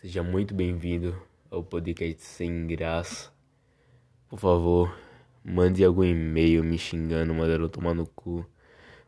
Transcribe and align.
Seja 0.00 0.22
muito 0.22 0.54
bem-vindo 0.54 1.14
ao 1.50 1.62
podcast 1.62 2.22
Sem 2.22 2.66
Graça. 2.66 3.30
Por 4.30 4.38
favor, 4.38 4.98
mande 5.44 5.84
algum 5.84 6.02
e-mail 6.02 6.64
me 6.64 6.78
xingando, 6.78 7.34
mandando 7.34 7.68
tomar 7.68 7.92
no 7.92 8.06
cu. 8.06 8.46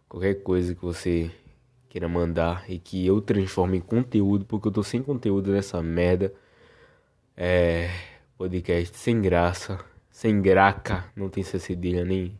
Qualquer 0.07 0.43
coisa 0.43 0.75
que 0.75 0.83
você 0.83 1.31
queira 1.89 2.07
mandar 2.11 2.71
e 2.71 2.79
que 2.79 3.07
eu 3.07 3.23
transforme 3.23 3.79
em 3.79 3.81
conteúdo, 3.81 4.45
porque 4.45 4.69
eu 4.69 4.73
tô 4.73 4.83
sem 4.83 5.03
conteúdo 5.03 5.51
nessa 5.51 5.83
merda. 5.83 6.31
É. 7.35 7.88
Podcast 8.37 8.95
sem 8.95 9.22
graça, 9.22 9.83
sem 10.11 10.43
graca, 10.43 11.11
não 11.17 11.31
tem 11.31 11.43
cedilha 11.43 12.04
nem 12.04 12.38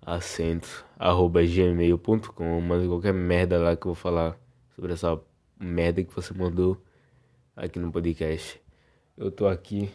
acento, 0.00 0.86
arroba 0.98 1.42
gmail.com. 1.42 2.60
Manda 2.62 2.88
qualquer 2.88 3.12
merda 3.12 3.58
lá 3.58 3.76
que 3.76 3.86
eu 3.86 3.92
vou 3.92 3.94
falar 3.94 4.38
sobre 4.74 4.94
essa 4.94 5.20
merda 5.60 6.02
que 6.02 6.14
você 6.14 6.32
mandou 6.32 6.82
aqui 7.56 7.78
no 7.78 7.92
podcast. 7.92 8.60
Eu 9.16 9.30
tô 9.30 9.46
aqui 9.46 9.90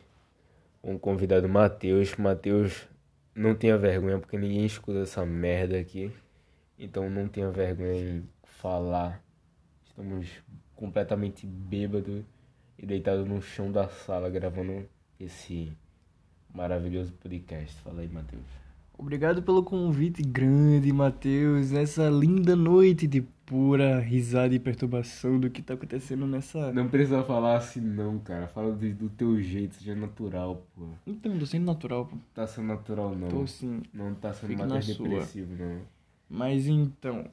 com 0.81 0.95
o 0.95 0.99
convidado 0.99 1.47
Matheus. 1.49 2.15
Matheus, 2.15 2.87
não 3.35 3.55
tenha 3.55 3.77
vergonha 3.77 4.19
porque 4.19 4.37
ninguém 4.37 4.65
escuta 4.65 4.99
essa 4.99 5.25
merda 5.25 5.77
aqui. 5.77 6.11
Então 6.77 7.09
não 7.09 7.27
tenha 7.27 7.51
vergonha 7.51 7.95
em 7.95 8.29
falar. 8.43 9.21
Estamos 9.85 10.27
completamente 10.75 11.45
bêbados 11.45 12.23
e 12.77 12.85
deitados 12.85 13.27
no 13.27 13.41
chão 13.41 13.71
da 13.71 13.89
sala 13.89 14.29
gravando 14.29 14.87
esse 15.19 15.73
maravilhoso 16.53 17.11
podcast. 17.13 17.75
Fala 17.81 18.01
aí, 18.01 18.07
Matheus. 18.07 18.45
Obrigado 18.97 19.41
pelo 19.41 19.63
convite 19.63 20.21
grande, 20.21 20.91
Matheus, 20.91 21.71
nessa 21.71 22.09
linda 22.09 22.53
noite 22.53 23.07
de 23.07 23.21
pura 23.49 23.99
risada 23.99 24.53
e 24.53 24.59
perturbação 24.59 25.39
do 25.39 25.49
que 25.49 25.59
tá 25.59 25.73
acontecendo 25.73 26.27
nessa. 26.27 26.71
Não 26.71 26.87
precisa 26.87 27.23
falar 27.23 27.57
assim, 27.57 27.81
não, 27.81 28.19
cara. 28.19 28.47
Fala 28.47 28.71
do, 28.71 28.93
do 28.93 29.09
teu 29.09 29.41
jeito, 29.41 29.73
seja 29.73 29.95
natural, 29.95 30.63
pô. 30.75 30.85
Então, 31.07 31.37
tô 31.39 31.47
sendo 31.47 31.65
natural, 31.65 32.05
pô. 32.05 32.15
Tá 32.35 32.45
sendo 32.45 32.67
natural, 32.67 33.15
não. 33.15 33.27
Tô 33.27 33.47
sim. 33.47 33.81
Não 33.91 34.13
tá 34.13 34.31
sendo 34.33 34.51
Fique 34.51 34.63
mais 34.63 34.85
depressivo, 34.85 35.55
não. 35.57 35.81
Mas 36.29 36.67
então. 36.67 37.25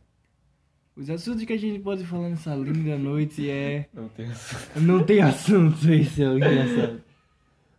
Os 0.96 1.10
assuntos 1.10 1.44
que 1.44 1.52
a 1.52 1.58
gente 1.58 1.80
pode 1.80 2.06
falar 2.06 2.30
nessa 2.30 2.54
linda 2.54 2.96
noite 2.96 3.50
é. 3.50 3.86
Não 3.92 4.08
tem 4.08 4.26
Não 4.80 5.04
tem 5.04 5.20
assunto, 5.20 5.76
esse 5.92 6.22
é 6.22 6.28
o 6.30 6.38
engraçado. 6.38 7.02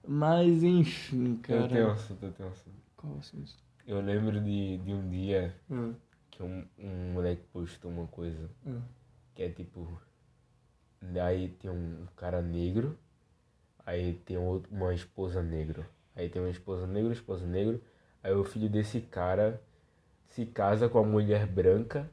Mas 0.07 0.61
enfim, 0.63 1.37
cara. 1.41 1.61
Eu 1.61 1.67
tenho 1.67 1.89
assunto, 1.89 2.23
eu 2.23 2.31
tenho 2.31 2.49
assunto. 2.49 2.77
Qual 2.95 3.17
assunto? 3.17 3.51
Eu 3.87 3.99
lembro 3.99 4.39
de, 4.41 4.77
de 4.77 4.93
um 4.93 5.09
dia 5.09 5.55
Ah, 5.71 5.91
que 6.37 6.43
um, 6.43 6.63
um 6.77 7.13
moleque 7.13 7.41
postou 7.51 7.89
uma 7.89 8.05
coisa 8.07 8.49
ah. 8.65 8.79
que 9.33 9.41
é 9.41 9.49
tipo. 9.49 9.99
Daí 11.01 11.49
tem 11.49 11.69
um 11.69 12.05
cara 12.15 12.41
negro, 12.41 12.97
aí 13.85 14.13
tem 14.25 14.37
outro, 14.37 14.69
uma 14.73 14.93
esposa 14.93 15.41
negro. 15.41 15.85
Aí 16.15 16.29
tem 16.29 16.41
uma 16.41 16.49
esposa 16.49 16.87
negra, 16.87 17.11
esposa 17.11 17.45
negro. 17.45 17.81
Aí 18.23 18.33
o 18.33 18.43
filho 18.43 18.69
desse 18.69 19.01
cara 19.01 19.61
se 20.29 20.45
casa 20.45 20.87
com 20.89 20.99
a 20.99 21.03
mulher 21.03 21.45
branca 21.45 22.09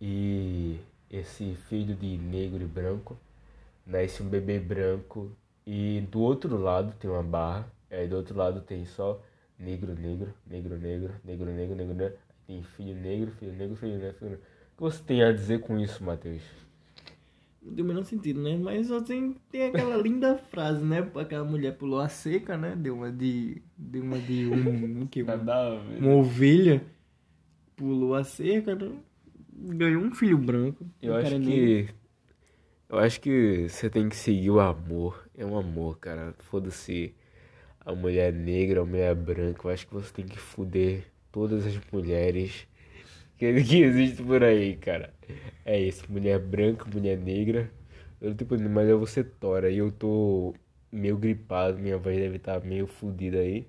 e 0.00 0.80
esse 1.10 1.54
filho 1.68 1.94
de 1.94 2.18
negro 2.18 2.62
e 2.62 2.66
branco 2.66 3.16
nasce 3.86 4.22
um 4.22 4.28
bebê 4.28 4.58
branco 4.58 5.30
e 5.66 6.06
do 6.10 6.20
outro 6.20 6.56
lado 6.56 6.92
tem 6.98 7.08
uma 7.08 7.22
barra, 7.22 7.66
aí 7.90 8.06
do 8.08 8.16
outro 8.16 8.36
lado 8.36 8.60
tem 8.60 8.84
só 8.84 9.20
negro, 9.58 9.94
negro, 9.94 10.34
negro, 10.46 10.76
negro, 10.76 11.14
negro, 11.24 11.52
negro, 11.52 11.74
negro, 11.76 11.94
negro. 11.94 12.18
Tem 12.46 12.62
filho 12.62 12.94
negro, 12.94 13.30
filho 13.32 13.52
negro, 13.52 13.76
filho 13.76 13.98
negro, 13.98 14.14
filho 14.18 14.30
negro. 14.32 14.46
O 14.72 14.76
que 14.76 14.82
você 14.82 15.02
tem 15.02 15.22
a 15.22 15.32
dizer 15.32 15.60
com 15.60 15.78
isso, 15.78 16.02
Matheus? 16.04 16.42
Não 17.62 17.74
tem 17.74 17.84
o 17.84 17.88
menor 17.88 18.04
sentido, 18.04 18.42
né? 18.42 18.56
Mas 18.58 18.88
só 18.88 19.00
tem, 19.00 19.36
tem 19.50 19.66
aquela 19.66 19.96
linda 19.96 20.36
frase, 20.50 20.84
né? 20.84 20.98
Aquela 21.14 21.44
mulher 21.44 21.76
pulou 21.78 22.00
a 22.00 22.08
seca, 22.08 22.58
né? 22.58 22.76
Deu 22.76 22.94
uma 22.94 23.10
de. 23.10 23.62
Deu 23.76 24.02
uma 24.02 24.18
de 24.18 24.46
um. 24.46 25.02
um 25.02 25.06
que, 25.06 25.22
Nada 25.22 25.54
a 25.54 25.78
ver. 25.78 25.98
uma 25.98 26.16
ovelha. 26.16 26.84
Pulou 27.74 28.14
a 28.14 28.22
cerca, 28.22 28.74
né? 28.74 28.92
Ganhou 29.52 30.02
um 30.02 30.14
filho 30.14 30.36
branco. 30.36 30.84
Eu 31.00 31.16
acho 31.16 31.38
negro. 31.38 31.50
que. 31.50 31.88
Eu 32.88 32.98
acho 32.98 33.20
que 33.20 33.66
você 33.68 33.88
tem 33.88 34.08
que 34.08 34.16
seguir 34.16 34.50
o 34.50 34.60
amor. 34.60 35.26
É 35.34 35.46
um 35.46 35.56
amor, 35.56 35.98
cara. 35.98 36.34
Foda-se 36.40 37.14
a 37.80 37.94
mulher 37.94 38.32
negra, 38.32 38.82
a 38.82 38.84
mulher 38.84 39.14
branca. 39.14 39.66
Eu 39.66 39.72
acho 39.72 39.86
que 39.86 39.94
você 39.94 40.12
tem 40.12 40.26
que 40.26 40.38
fuder 40.38 41.13
todas 41.34 41.66
as 41.66 41.80
mulheres 41.92 42.68
que, 43.38 43.52
que 43.64 43.82
existem 43.82 44.26
por 44.26 44.42
aí, 44.44 44.76
cara. 44.76 45.14
É 45.64 45.80
isso. 45.80 46.10
Mulher 46.12 46.38
branca, 46.40 46.86
mulher 46.90 47.18
negra. 47.18 47.70
Eu, 48.20 48.34
tipo, 48.34 48.58
mas 48.70 48.88
eu 48.88 48.98
vou 48.98 49.06
ser 49.06 49.24
tora. 49.40 49.70
E 49.70 49.78
eu 49.78 49.92
tô 49.92 50.54
meio 50.92 51.18
gripado. 51.18 51.78
Minha 51.78 51.98
voz 51.98 52.16
deve 52.18 52.36
estar 52.36 52.60
meio 52.64 52.86
fudida 52.86 53.38
aí. 53.40 53.66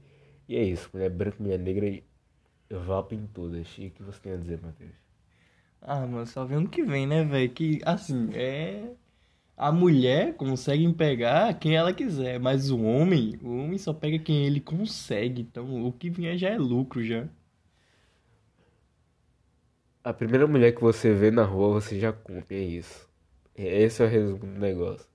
E 0.48 0.56
é 0.58 0.64
isso. 0.64 0.90
Mulher 0.94 1.10
branca, 1.12 1.38
mulher 1.42 1.60
negra. 1.60 1.88
e 1.90 2.04
Vapem 2.72 3.28
todas. 3.34 3.68
E 3.80 3.88
o 3.88 3.92
que 3.92 4.04
você 4.04 4.20
tem 4.22 4.34
a 4.34 4.38
dizer, 4.38 4.62
Matheus? 4.62 4.94
Ah, 5.82 6.06
mano, 6.08 6.26
só 6.26 6.44
vê 6.46 6.56
ano 6.56 6.70
que 6.70 6.84
vem, 6.84 7.06
né, 7.08 7.24
velho? 7.24 7.52
Que, 7.54 7.80
assim, 7.86 8.30
é. 8.34 8.96
A 9.58 9.72
mulher 9.72 10.36
consegue 10.38 10.92
pegar 10.94 11.54
quem 11.60 11.76
ela 11.78 11.94
quiser, 11.94 12.40
mas 12.40 12.72
o 12.72 12.82
homem, 12.84 13.38
o 13.44 13.50
homem 13.60 13.78
só 13.78 13.94
pega 13.94 14.20
quem 14.20 14.46
ele 14.46 14.62
consegue. 14.62 15.42
Então, 15.44 15.86
o 15.86 15.94
que 15.94 16.10
vier 16.10 16.38
já 16.38 16.50
é 16.50 16.58
lucro, 16.58 17.04
já. 17.04 17.28
A 20.06 20.14
primeira 20.14 20.46
mulher 20.46 20.72
que 20.76 20.82
você 20.82 21.12
vê 21.16 21.32
na 21.32 21.44
rua, 21.44 21.82
você 21.82 22.00
já 22.00 22.14
compra, 22.14 22.54
é 22.56 22.60
isso. 22.60 23.10
Esse 23.56 24.04
é 24.04 24.06
o 24.06 24.08
resumo 24.08 24.38
do 24.38 24.60
negócio. 24.60 25.08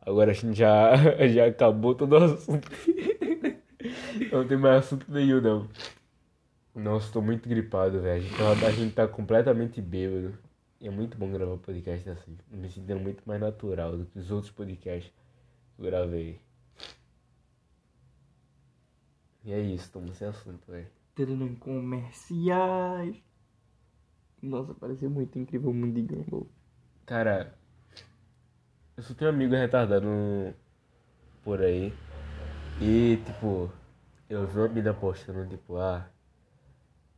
Agora 0.00 0.30
a 0.30 0.34
gente 0.34 0.56
já, 0.56 0.92
já 1.28 1.44
acabou 1.46 1.94
todo 1.94 2.14
o 2.14 2.16
assunto. 2.16 2.66
Não 4.32 4.48
tem 4.48 4.56
mais 4.56 4.86
assunto 4.86 5.12
nenhum, 5.12 5.42
não. 5.42 5.68
Nossa, 6.74 7.12
tô 7.12 7.20
muito 7.20 7.46
gripado, 7.46 8.00
velho. 8.00 8.24
A 8.36 8.58
tá- 8.58 8.66
a 8.68 8.70
gente 8.72 8.94
tá 8.94 9.06
completamente 9.06 9.82
bêbado. 9.82 10.38
E 10.80 10.88
é 10.88 10.90
muito 10.90 11.18
bom 11.18 11.30
gravar 11.30 11.58
podcast 11.58 12.08
assim. 12.08 12.38
Me 12.50 12.70
sentindo 12.70 12.98
muito 12.98 13.22
mais 13.26 13.38
natural 13.42 13.94
do 13.98 14.06
que 14.06 14.18
os 14.18 14.30
outros 14.30 14.50
podcasts 14.50 15.12
que 15.76 15.82
eu 15.82 15.84
gravei. 15.84 16.40
E 19.44 19.52
é 19.52 19.60
isso, 19.60 19.84
estamos 19.84 20.16
sem 20.16 20.28
assunto, 20.28 20.70
velho. 20.70 20.86
Terão 21.14 21.54
comerciais. 21.56 23.29
Nossa, 24.42 24.74
pareceu 24.74 25.10
muito 25.10 25.38
incrível 25.38 25.70
o 25.70 25.74
mundo 25.74 25.94
de 25.94 26.02
Gumball. 26.02 26.46
Cara, 27.04 27.54
eu 28.96 29.02
só 29.02 29.12
tenho 29.12 29.30
um 29.30 29.34
amigo 29.34 29.54
retardado 29.54 30.06
por 31.42 31.60
aí. 31.60 31.92
E, 32.80 33.18
tipo, 33.26 33.70
eu 34.28 34.46
vi 34.46 34.58
uma 34.58 34.68
mina 34.68 34.94
postando, 34.94 35.46
tipo, 35.46 35.76
ah, 35.76 36.08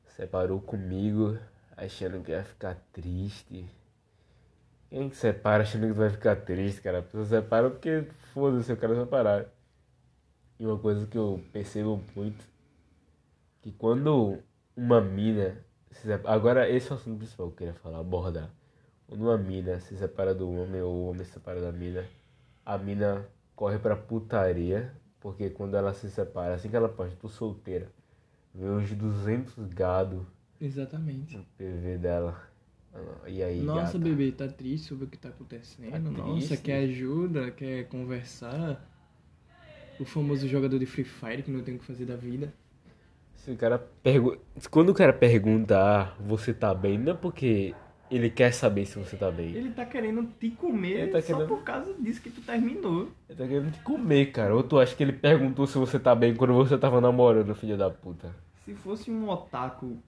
separou 0.07 0.61
comigo 0.61 1.39
achando 1.77 2.23
que 2.23 2.33
ia 2.33 2.43
ficar 2.43 2.75
triste. 2.93 3.69
Quem 4.91 5.09
que 5.09 5.17
separa 5.17 5.63
achando 5.63 5.87
que 5.87 5.93
vai 5.93 6.11
ficar 6.11 6.37
triste, 6.37 6.83
cara? 6.83 6.99
A 6.99 7.03
pessoa 7.03 7.25
separa 7.25 7.71
porque 7.71 8.03
foda-se, 8.33 8.71
eu 8.71 8.77
quero 8.77 8.97
separar. 8.97 9.47
E 10.59 10.67
uma 10.67 10.79
coisa 10.79 11.07
que 11.07 11.17
eu 11.17 11.43
percebo 11.53 12.03
muito, 12.15 12.45
que 13.63 13.73
quando 13.73 14.39
uma 14.77 15.01
mina 15.01 15.57
agora 16.25 16.69
esse 16.69 16.91
é 16.91 16.95
o 16.95 16.99
assunto 16.99 17.19
principal 17.19 17.47
que 17.49 17.53
eu 17.53 17.57
queria 17.57 17.75
falar, 17.75 18.01
abordar. 18.01 18.51
Quando 19.07 19.23
uma 19.23 19.37
mina 19.37 19.79
se 19.81 19.97
separa 19.97 20.35
do 20.35 20.51
homem 20.51 20.81
ou 20.81 20.95
o 20.95 21.11
homem 21.11 21.25
se 21.25 21.33
separa 21.33 21.61
da 21.61 21.71
mina, 21.73 22.05
a 22.65 22.79
mina 22.79 23.27
corre 23.55 23.79
pra 23.79 23.95
putaria, 23.97 24.93
porque 25.21 25.51
quando 25.51 25.77
ela 25.77 25.93
se 25.93 26.11
separa, 26.11 26.55
assim 26.55 26.69
que 26.71 26.77
ela 26.77 26.89
posta, 26.89 27.17
tô 27.21 27.29
solteira, 27.29 27.89
vê 28.55 28.67
uns 28.69 28.91
200 28.93 29.55
gado 29.69 30.27
Exatamente. 30.61 31.37
no 31.37 31.45
PV 31.59 31.99
dela. 31.99 32.41
E 33.27 33.43
aí, 33.43 33.61
Nossa, 33.63 33.99
gata? 33.99 33.99
bebê, 33.99 34.33
tá 34.33 34.49
triste 34.49 34.89
sobre 34.89 35.07
o 35.07 35.09
que 35.09 35.17
tá 35.17 35.31
acontecendo? 35.31 35.91
Tá 35.91 35.99
Nossa, 36.23 36.49
triste. 36.49 36.63
quer 36.63 36.85
ajuda, 36.85 37.51
quer 37.51 37.89
conversar? 37.89 38.87
O 39.99 40.05
famoso 40.05 40.47
jogador 40.49 40.79
de 40.79 40.87
Free 40.87 41.05
Fire 41.05 41.43
que 41.43 41.51
não 41.51 41.63
tem 41.63 41.77
o 41.77 41.79
que 41.79 41.85
fazer 41.85 42.05
da 42.07 42.17
vida. 42.17 42.53
Se 43.43 43.51
o 43.51 43.57
cara 43.57 43.77
pergu... 43.77 44.39
Quando 44.71 44.91
o 44.91 44.95
cara 44.95 45.13
pergunta, 45.13 45.77
ah, 45.77 46.15
você 46.21 46.55
tá 46.55 46.73
bem, 46.73 46.97
não 46.97 47.11
é 47.11 47.15
porque 47.15 47.75
ele 48.09 48.31
quer 48.31 48.53
saber 48.53 48.87
se 48.87 48.97
você 48.97 49.17
tá 49.17 49.33
bem. 49.33 49.53
Ele 49.53 49.73
tá 49.73 49.85
querendo 49.85 50.25
te 50.39 50.51
comer 50.51 51.11
tá 51.11 51.21
só 51.21 51.27
querendo- 51.27 51.49
por 51.49 51.65
causa 51.65 51.93
disso 51.95 52.23
que 52.23 52.31
tu 52.31 52.41
terminou. 52.41 53.09
Ele 53.29 53.37
tá 53.37 53.49
querendo 53.49 53.73
te 53.73 53.81
comer, 53.81 54.27
cara. 54.27 54.55
Ou 54.55 54.63
tu 54.63 54.79
acha 54.79 54.95
que 54.95 55.03
ele 55.03 55.13
perguntou 55.13 55.67
se 55.67 55.77
você 55.77 55.99
tá 55.99 56.15
bem 56.15 56.37
quando 56.37 56.55
você 56.55 56.79
tava 56.79 57.01
namorando, 57.01 57.53
filho 57.53 57.77
da 57.77 57.91
puta? 57.91 58.33
Se 58.65 58.77
fosse 58.77 59.11
um 59.11 59.29
otaku 59.29 59.99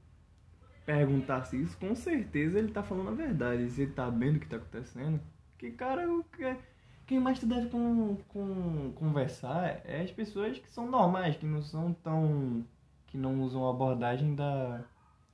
perguntasse 0.86 1.60
isso, 1.60 1.76
com 1.76 1.92
certeza 1.96 2.60
ele 2.60 2.70
tá 2.70 2.84
falando 2.84 3.08
a 3.08 3.14
verdade. 3.14 3.68
Se 3.68 3.82
ele 3.82 3.90
tá 3.90 4.08
bem 4.12 4.34
do 4.34 4.38
que 4.38 4.46
tá 4.46 4.58
acontecendo. 4.58 5.20
Que, 5.58 5.72
cara, 5.72 6.08
o 6.08 6.22
que... 6.22 6.56
quem 7.04 7.18
mais 7.18 7.40
tu 7.40 7.46
deve 7.46 7.68
com, 7.68 8.16
com, 8.28 8.92
conversar 8.94 9.80
é 9.84 10.02
as 10.02 10.12
pessoas 10.12 10.56
que 10.56 10.70
são 10.70 10.88
normais, 10.88 11.36
que 11.36 11.46
não 11.46 11.62
são 11.62 11.92
tão. 11.94 12.64
Que 13.14 13.18
não 13.18 13.40
usam 13.42 13.64
a 13.64 13.70
abordagem 13.70 14.34
da. 14.34 14.82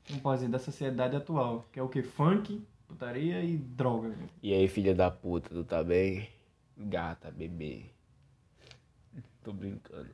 como 0.06 0.20
pode 0.20 0.40
dizer, 0.40 0.52
da 0.52 0.58
sociedade 0.58 1.16
atual. 1.16 1.64
Que 1.72 1.80
é 1.80 1.82
o 1.82 1.88
que? 1.88 2.02
Funk, 2.02 2.62
putaria 2.86 3.42
e 3.42 3.56
droga. 3.56 4.14
E 4.42 4.52
aí, 4.52 4.68
filha 4.68 4.94
da 4.94 5.10
puta, 5.10 5.48
tu 5.48 5.64
tá 5.64 5.82
bem? 5.82 6.28
Gata, 6.76 7.30
bebê. 7.30 7.86
Tô 9.42 9.50
brincando. 9.50 10.10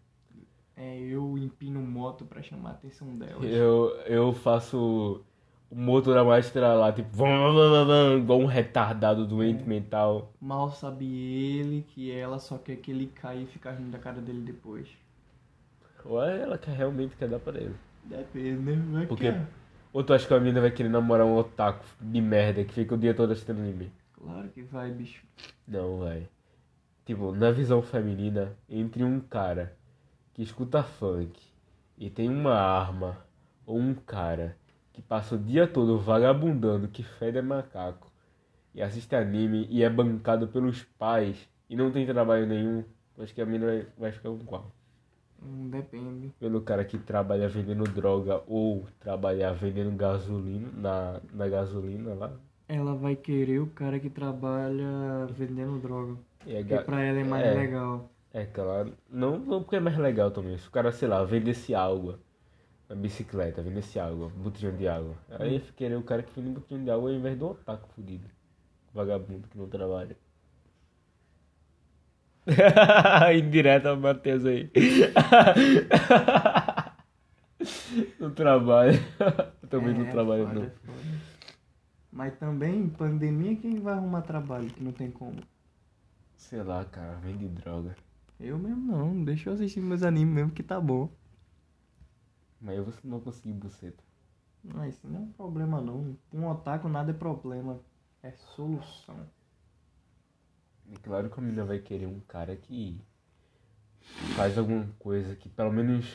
É, 0.76 0.96
eu 0.96 1.36
empino 1.36 1.80
moto 1.80 2.24
pra 2.24 2.40
chamar 2.40 2.68
a 2.68 2.72
atenção 2.74 3.16
delas. 3.16 3.42
Eu, 3.42 3.96
eu 4.06 4.32
faço 4.32 5.24
o 5.68 5.74
motor 5.74 6.14
da 6.14 6.22
maestra 6.22 6.72
lá, 6.74 6.92
tipo, 6.92 7.08
vum, 7.16 7.52
vum, 7.52 7.84
vum, 7.84 8.18
igual 8.18 8.38
um 8.38 8.46
retardado 8.46 9.26
doente 9.26 9.64
mental. 9.64 10.32
Mal 10.40 10.70
sabe 10.70 11.04
ele 11.04 11.82
que 11.82 12.12
ela 12.12 12.38
só 12.38 12.58
quer 12.58 12.76
que 12.76 12.92
ele 12.92 13.08
caia 13.08 13.40
e 13.40 13.46
ficar 13.46 13.72
rindo 13.72 13.90
da 13.90 13.98
cara 13.98 14.20
dele 14.20 14.42
depois. 14.42 14.86
Ou 16.08 16.22
é 16.22 16.40
ela 16.42 16.56
que 16.58 16.70
realmente 16.70 17.16
quer 17.16 17.28
dar 17.28 17.38
pra 17.38 17.58
ele. 17.58 17.74
Depende, 18.04 18.50
né? 18.62 18.82
Vai 18.92 19.06
Porque- 19.06 19.32
que 19.32 19.36
é. 19.38 19.46
Ou 19.92 20.04
tu 20.04 20.12
acha 20.12 20.26
que 20.26 20.34
a 20.34 20.38
menina 20.38 20.60
vai 20.60 20.70
querer 20.70 20.88
namorar 20.90 21.26
um 21.26 21.36
otaku 21.36 21.84
de 22.00 22.20
merda 22.20 22.62
que 22.64 22.74
fica 22.74 22.94
o 22.94 22.98
dia 22.98 23.14
todo 23.14 23.32
assistindo 23.32 23.60
anime? 23.60 23.90
Claro 24.12 24.48
que 24.50 24.62
vai, 24.62 24.90
bicho. 24.90 25.24
Não, 25.66 25.98
vai. 26.00 26.28
Tipo, 27.06 27.32
na 27.32 27.50
visão 27.50 27.80
feminina, 27.80 28.52
entre 28.68 29.02
um 29.04 29.20
cara 29.20 29.74
que 30.34 30.42
escuta 30.42 30.82
funk 30.82 31.40
e 31.96 32.10
tem 32.10 32.28
uma 32.28 32.54
arma, 32.54 33.16
ou 33.64 33.78
um 33.78 33.94
cara 33.94 34.56
que 34.92 35.00
passa 35.00 35.34
o 35.34 35.38
dia 35.38 35.66
todo 35.66 35.98
vagabundando, 35.98 36.88
que 36.88 37.02
fede 37.02 37.38
a 37.38 37.42
macaco, 37.42 38.12
e 38.74 38.82
assiste 38.82 39.14
anime 39.16 39.66
e 39.70 39.82
é 39.82 39.88
bancado 39.88 40.46
pelos 40.48 40.82
pais 40.98 41.48
e 41.70 41.76
não 41.76 41.90
tem 41.90 42.04
trabalho 42.06 42.46
nenhum, 42.46 42.84
acho 43.18 43.34
que 43.34 43.40
a 43.40 43.46
menina 43.46 43.66
vai, 43.66 43.86
vai 43.98 44.12
ficar 44.12 44.28
com 44.28 44.38
qual? 44.44 44.70
Hum, 45.42 45.68
depende. 45.70 46.32
Pelo 46.38 46.60
cara 46.62 46.84
que 46.84 46.98
trabalha 46.98 47.48
vendendo 47.48 47.84
droga 47.84 48.42
ou 48.46 48.86
trabalhar 49.00 49.52
vendendo 49.52 49.94
gasolina 49.96 50.68
na, 50.72 51.20
na 51.32 51.48
gasolina 51.48 52.14
lá. 52.14 52.32
Ela 52.68 52.94
vai 52.94 53.14
querer 53.16 53.60
o 53.60 53.68
cara 53.68 53.98
que 54.00 54.10
trabalha 54.10 55.26
vendendo 55.30 55.78
droga. 55.80 56.16
E 56.46 56.54
é 56.54 56.62
ga- 56.62 56.82
pra 56.82 57.00
ela 57.02 57.18
é 57.20 57.24
mais 57.24 57.46
é. 57.46 57.54
legal. 57.54 58.10
É, 58.32 58.44
claro. 58.44 58.92
Não, 59.08 59.38
não 59.38 59.62
porque 59.62 59.76
é 59.76 59.80
mais 59.80 59.96
legal 59.96 60.30
também. 60.30 60.56
Se 60.58 60.68
o 60.68 60.70
cara, 60.70 60.92
sei 60.92 61.08
lá, 61.08 61.24
vendesse 61.24 61.74
água 61.74 62.18
na 62.88 62.94
bicicleta, 62.96 63.62
vendesse 63.62 63.98
água, 63.98 64.28
botijão 64.28 64.74
de 64.76 64.86
água. 64.88 65.14
Aí 65.30 65.54
ia 65.54 65.60
querer 65.60 65.96
o 65.96 66.02
cara 66.02 66.22
que 66.22 66.32
vende 66.40 66.50
botijão 66.50 66.82
de 66.84 66.90
água 66.90 67.10
ao 67.10 67.16
invés 67.16 67.38
do 67.38 67.46
otaku 67.50 67.88
fudido. 67.94 68.28
Vagabundo 68.92 69.48
que 69.48 69.58
não 69.58 69.68
trabalha. 69.68 70.16
Indireta 73.36 73.94
Matheus 73.96 74.44
aí. 74.46 74.70
não 78.20 78.32
trabalha. 78.34 78.92
Eu 79.62 79.68
também 79.68 79.94
não 79.94 80.06
É, 80.06 80.08
trabalho 80.10 80.46
foda, 80.46 80.60
não. 80.60 80.70
foda. 80.70 80.92
Mas 82.12 82.36
também, 82.38 82.88
pandemia, 82.88 83.56
quem 83.56 83.80
vai 83.80 83.94
arrumar 83.94 84.22
trabalho 84.22 84.70
que 84.70 84.82
não 84.82 84.92
tem 84.92 85.10
como? 85.10 85.36
Sei 86.36 86.62
lá, 86.62 86.84
cara, 86.84 87.16
vende 87.16 87.48
droga. 87.48 87.96
Eu 88.38 88.58
mesmo 88.58 88.92
não, 88.92 89.24
deixa 89.24 89.50
eu 89.50 89.54
assistir 89.54 89.80
meus 89.80 90.02
animes 90.02 90.34
mesmo 90.34 90.50
que 90.52 90.62
tá 90.62 90.80
bom. 90.80 91.10
Mas 92.60 92.76
eu 92.76 92.84
não 93.04 93.12
vou 93.12 93.20
conseguir 93.20 93.52
buceta. 93.54 94.02
Mas 94.62 94.94
isso 94.94 95.08
não 95.08 95.20
é 95.20 95.22
um 95.22 95.32
problema 95.32 95.80
não. 95.80 96.16
Um 96.32 96.46
otaku 96.46 96.88
nada 96.88 97.10
é 97.10 97.14
problema. 97.14 97.80
É 98.22 98.32
solução. 98.32 99.16
E 100.90 100.96
claro 100.98 101.28
que 101.28 101.38
a 101.38 101.42
menina 101.42 101.64
vai 101.64 101.78
querer 101.78 102.06
um 102.06 102.20
cara 102.20 102.56
que 102.56 103.00
faz 104.36 104.56
alguma 104.56 104.86
coisa 104.98 105.34
que 105.34 105.48
pelo 105.48 105.72
menos 105.72 106.06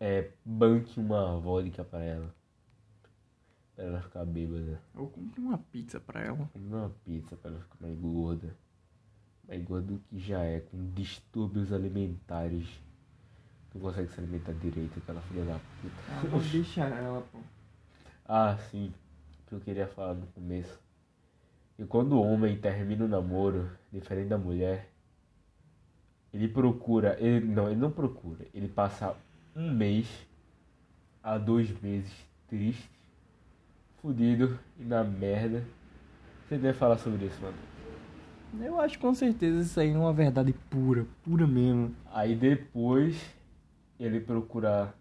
é, 0.00 0.30
banque 0.44 0.98
uma 0.98 1.38
vodka 1.38 1.84
pra 1.84 2.02
ela. 2.02 2.34
Pra 3.76 3.84
ela 3.84 4.02
ficar 4.02 4.24
bêbada. 4.24 4.80
Eu 4.94 5.06
compro 5.06 5.42
uma 5.42 5.58
pizza 5.58 6.00
pra 6.00 6.20
ela. 6.20 6.36
Compre 6.52 6.74
uma 6.74 6.90
pizza 7.04 7.36
pra 7.36 7.50
ela 7.50 7.60
ficar 7.60 7.76
mais 7.80 7.98
gorda. 7.98 8.56
Mais 9.46 9.62
gorda 9.62 9.92
do 9.92 9.98
que 10.00 10.18
já 10.18 10.42
é, 10.42 10.60
com 10.60 10.92
distúrbios 10.92 11.72
alimentares. 11.72 12.66
Não 13.72 13.80
consegue 13.80 14.10
se 14.10 14.18
alimentar 14.18 14.52
direito, 14.54 14.98
aquela 14.98 15.20
filha 15.22 15.44
da 15.44 15.60
puta. 15.80 15.94
Ah, 16.08 16.26
vou 16.28 16.40
deixar 16.40 16.90
ela, 16.90 17.22
pô. 17.22 17.38
Ah, 18.24 18.56
sim. 18.70 18.92
O 19.44 19.48
que 19.48 19.54
eu 19.54 19.60
queria 19.60 19.86
falar 19.86 20.14
no 20.14 20.26
começo. 20.28 20.80
E 21.80 21.84
quando 21.86 22.12
o 22.12 22.22
homem 22.22 22.58
termina 22.58 23.06
o 23.06 23.08
namoro, 23.08 23.70
diferente 23.90 24.28
da 24.28 24.36
mulher, 24.36 24.90
ele 26.30 26.46
procura. 26.46 27.16
Ele, 27.18 27.46
não, 27.46 27.70
ele 27.70 27.80
não 27.80 27.90
procura. 27.90 28.46
Ele 28.52 28.68
passa 28.68 29.16
um 29.56 29.72
mês 29.72 30.06
a 31.22 31.38
dois 31.38 31.70
meses 31.80 32.12
triste, 32.46 32.90
fudido 34.02 34.58
e 34.78 34.84
na 34.84 35.02
merda. 35.02 35.64
Você 36.46 36.58
deve 36.58 36.76
falar 36.76 36.98
sobre 36.98 37.24
isso, 37.24 37.40
mano. 37.40 37.56
Eu 38.60 38.78
acho 38.78 38.98
com 38.98 39.14
certeza 39.14 39.62
isso 39.62 39.80
aí 39.80 39.90
é 39.90 39.96
uma 39.96 40.12
verdade 40.12 40.52
pura, 40.68 41.06
pura 41.22 41.46
mesmo. 41.46 41.96
Aí 42.12 42.36
depois 42.36 43.34
ele 43.98 44.20
procura 44.20 44.92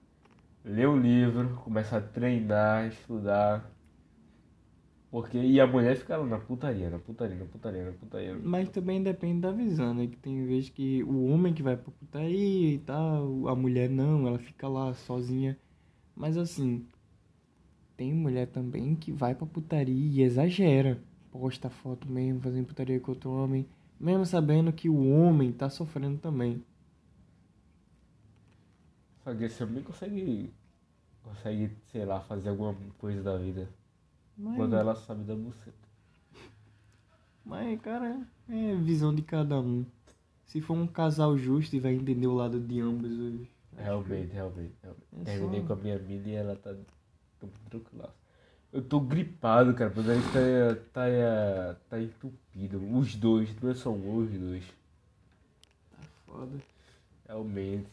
ler 0.63 0.87
o 0.87 0.95
livro, 0.95 1.59
começa 1.61 1.97
a 1.97 2.01
treinar, 2.01 2.87
estudar. 2.87 3.69
Porque, 5.11 5.39
e 5.39 5.59
a 5.59 5.65
mulher 5.65 5.95
fica 5.97 6.17
lá 6.17 6.25
na 6.25 6.37
putaria, 6.37 6.87
na 6.89 6.99
putaria, 6.99 7.35
na 7.35 7.45
putaria, 7.45 7.85
na 7.85 7.91
putaria. 7.93 8.39
Mas 8.43 8.69
também 8.69 9.01
depende 9.01 9.41
da 9.41 9.51
visão, 9.51 9.91
né? 9.93 10.05
Que 10.05 10.17
tem 10.17 10.45
vezes 10.45 10.69
que 10.69 11.03
o 11.03 11.25
homem 11.25 11.51
que 11.51 11.63
vai 11.63 11.75
pra 11.75 11.91
putaria 11.91 12.75
e 12.75 12.77
tal, 12.77 13.47
a 13.47 13.55
mulher 13.55 13.89
não, 13.89 14.27
ela 14.27 14.37
fica 14.37 14.67
lá 14.67 14.93
sozinha. 14.93 15.57
Mas 16.15 16.37
assim, 16.37 16.85
tem 17.97 18.13
mulher 18.13 18.47
também 18.47 18.95
que 18.95 19.11
vai 19.11 19.33
pra 19.33 19.47
putaria 19.47 19.93
e 19.93 20.21
exagera. 20.21 21.01
Posta 21.31 21.69
foto 21.71 22.07
mesmo, 22.09 22.41
fazendo 22.41 22.67
putaria 22.67 22.99
com 22.99 23.11
outro 23.11 23.31
homem, 23.31 23.67
mesmo 23.99 24.25
sabendo 24.25 24.71
que 24.71 24.89
o 24.89 25.09
homem 25.09 25.51
tá 25.51 25.69
sofrendo 25.69 26.19
também. 26.19 26.63
Só 29.23 29.33
que 29.33 29.43
esse 29.43 29.63
homem 29.63 29.83
consegue, 29.83 30.53
consegue, 31.23 31.71
sei 31.91 32.05
lá, 32.05 32.19
fazer 32.21 32.49
alguma 32.49 32.75
coisa 32.97 33.23
da 33.23 33.37
vida. 33.37 33.67
Mas, 34.41 34.55
Quando 34.55 34.75
ela 34.77 34.95
sabe 34.95 35.23
da 35.25 35.35
buceta. 35.35 35.73
mas, 37.43 37.79
cara, 37.81 38.25
é 38.47 38.75
visão 38.75 39.13
de 39.13 39.21
cada 39.21 39.59
um. 39.59 39.85
Se 40.45 40.61
for 40.61 40.75
um 40.75 40.87
casal 40.87 41.37
justo 41.37 41.75
e 41.75 41.79
vai 41.79 41.93
entender 41.93 42.25
o 42.27 42.33
lado 42.35 42.59
de 42.59 42.79
ambos 42.79 43.11
os. 43.11 43.47
Realmente, 43.77 44.31
realmente, 44.33 44.73
realmente. 44.81 45.05
É 45.17 45.23
Terminei 45.25 45.61
só- 45.61 45.67
com 45.67 45.73
a 45.73 45.75
minha 45.75 45.99
mina 45.99 46.27
e 46.29 46.33
ela 46.33 46.55
tá 46.55 46.73
tô 47.39 47.47
tranquila. 47.69 48.15
Eu 48.71 48.81
tô 48.83 48.99
gripado, 48.99 49.73
cara. 49.73 49.91
Meu 49.93 50.03
nariz 50.03 50.23
tá, 50.25 50.75
tá, 50.93 51.75
tá 51.89 52.01
entupido. 52.01 52.79
Os 52.97 53.15
dois, 53.15 53.53
não 53.61 53.71
é 53.71 53.75
só 53.75 53.89
um, 53.91 54.17
os 54.17 54.29
dois. 54.31 54.63
Tá 55.91 55.97
foda. 56.25 56.57
Realmente. 57.27 57.87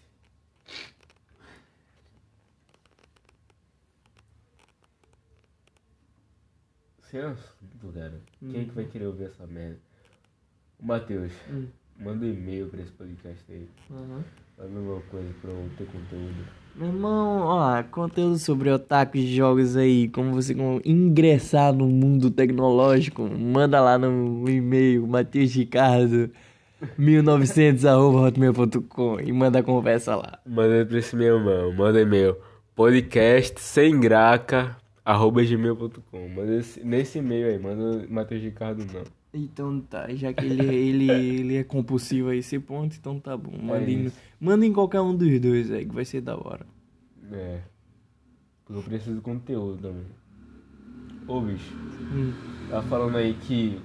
Assunto, 7.25 7.93
cara. 7.95 8.21
Quem 8.41 8.61
é 8.61 8.65
que 8.65 8.73
vai 8.75 8.85
querer 8.85 9.07
ouvir 9.07 9.25
essa 9.25 9.47
merda? 9.47 9.79
O 10.79 10.87
Matheus, 10.87 11.33
Hum. 11.51 11.67
manda 11.99 12.27
um 12.27 12.31
e-mail 12.31 12.69
pra 12.69 12.83
esse 12.83 12.93
podcast 12.93 13.45
aí. 13.51 13.67
Aham. 13.91 14.23
Manda 14.59 14.79
alguma 14.79 15.01
coisa 15.11 15.29
pra 15.43 15.51
eu 15.51 15.69
ter 15.77 15.85
conteúdo. 15.87 16.47
Meu 16.75 16.89
irmão, 16.89 17.41
ó, 17.43 17.83
conteúdo 17.85 18.39
sobre 18.39 18.71
otaku 18.71 19.19
de 19.19 19.35
jogos 19.37 19.77
aí, 19.77 20.09
como 20.09 20.33
você 20.33 20.55
como 20.55 20.81
ingressar 20.85 21.73
no 21.75 21.87
mundo 21.87 22.31
tecnológico, 22.31 23.23
manda 23.23 23.81
lá 23.81 23.99
no 23.99 24.49
e-mail 24.49 25.07
Matheus 25.07 25.55
Ricardo 25.55 26.31
1900@hotmail.com 26.99 29.21
e 29.21 29.33
manda 29.33 29.61
a 29.61 29.63
conversa 29.63 30.17
lá. 30.17 30.39
Manda 30.47 30.85
pra 30.87 30.99
esse 30.99 31.17
meu 31.17 31.39
irmão, 31.39 31.73
manda 31.75 32.01
e-mail. 32.01 32.37
Podcast 32.75 33.59
sem 33.61 33.99
graca, 33.99 34.77
arroba 35.07 35.43
gmail.com. 35.45 36.29
Manda 36.29 36.55
esse- 36.57 36.83
nesse 36.85 37.19
e-mail 37.19 37.47
aí, 37.49 37.59
manda 37.59 38.07
Matheus 38.09 38.43
Ricardo 38.43 38.85
não. 38.93 39.05
Então 39.33 39.81
tá, 39.81 40.09
já 40.15 40.33
que 40.33 40.45
ele, 40.45 40.63
ele, 40.75 41.11
ele 41.11 41.57
é 41.57 41.65
compulsivo 41.65 42.31
a 42.31 42.37
esse 42.37 42.59
ponto, 42.59 42.97
então 42.99 43.21
tá 43.21 43.37
bom. 43.37 43.53
Manda, 43.63 43.91
em, 43.91 44.07
isso. 44.07 44.17
manda 44.41 44.65
em 44.67 44.73
qualquer 44.73 45.01
um 45.01 45.15
dos 45.15 45.41
dois 45.41 45.71
aí, 45.71 45.85
que 45.87 45.95
vai 45.95 46.05
ser 46.05 46.21
da 46.23 46.37
hora. 46.37 46.67
É. 47.33 47.61
Porque 48.65 48.81
eu 48.81 48.83
preciso 48.83 49.15
de 49.17 49.21
conteúdo 49.21 49.79
também. 49.81 50.05
Ô 51.29 51.41
bicho, 51.41 51.73
Hum. 52.13 52.33
tá 52.71 52.83
falando 52.83 53.17
aí 53.17 53.35
que 53.35 53.79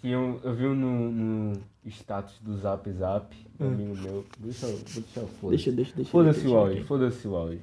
tinha 0.00 0.18
um, 0.18 0.38
eu 0.42 0.54
vi 0.54 0.64
no, 0.64 1.10
no 1.10 1.52
status 1.86 2.38
do 2.40 2.56
Zap 2.58 2.90
Zap, 2.92 3.34
um 3.58 3.64
Hum. 3.64 3.68
amigo 3.68 3.96
meu. 3.96 4.24
Deixa 4.38 4.66
eu, 4.66 4.76
vou 4.76 5.02
deixar 5.02 5.20
foda. 5.40 5.56
Deixa, 5.56 5.72
deixa, 5.72 5.92
deixa. 5.96 6.10
Foda-se 6.10 6.46
o 6.46 6.56
áudio, 6.56 6.84
foda-se 6.84 7.26
o 7.28 7.34
áudio. 7.36 7.60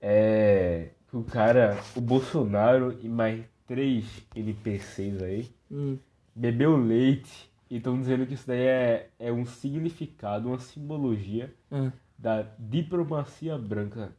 É. 0.00 0.88
que 1.12 1.16
O 1.16 1.22
cara, 1.24 1.76
o 1.94 2.00
Bolsonaro 2.00 2.98
e 3.02 3.08
mais 3.08 3.44
três 3.68 4.26
NPCs 4.34 5.22
aí, 5.22 5.50
Hum. 5.70 5.96
bebeu 6.34 6.76
leite 6.76 7.50
e 7.70 7.76
estão 7.76 7.98
dizendo 7.98 8.26
que 8.26 8.34
isso 8.34 8.46
daí 8.46 8.60
é, 8.66 9.10
é 9.18 9.32
um 9.32 9.44
significado, 9.46 10.48
uma 10.48 10.58
simbologia 10.58 11.54
Ah, 11.70 11.92
da 12.18 12.42
diplomacia 12.58 13.56
branca, 13.58 14.12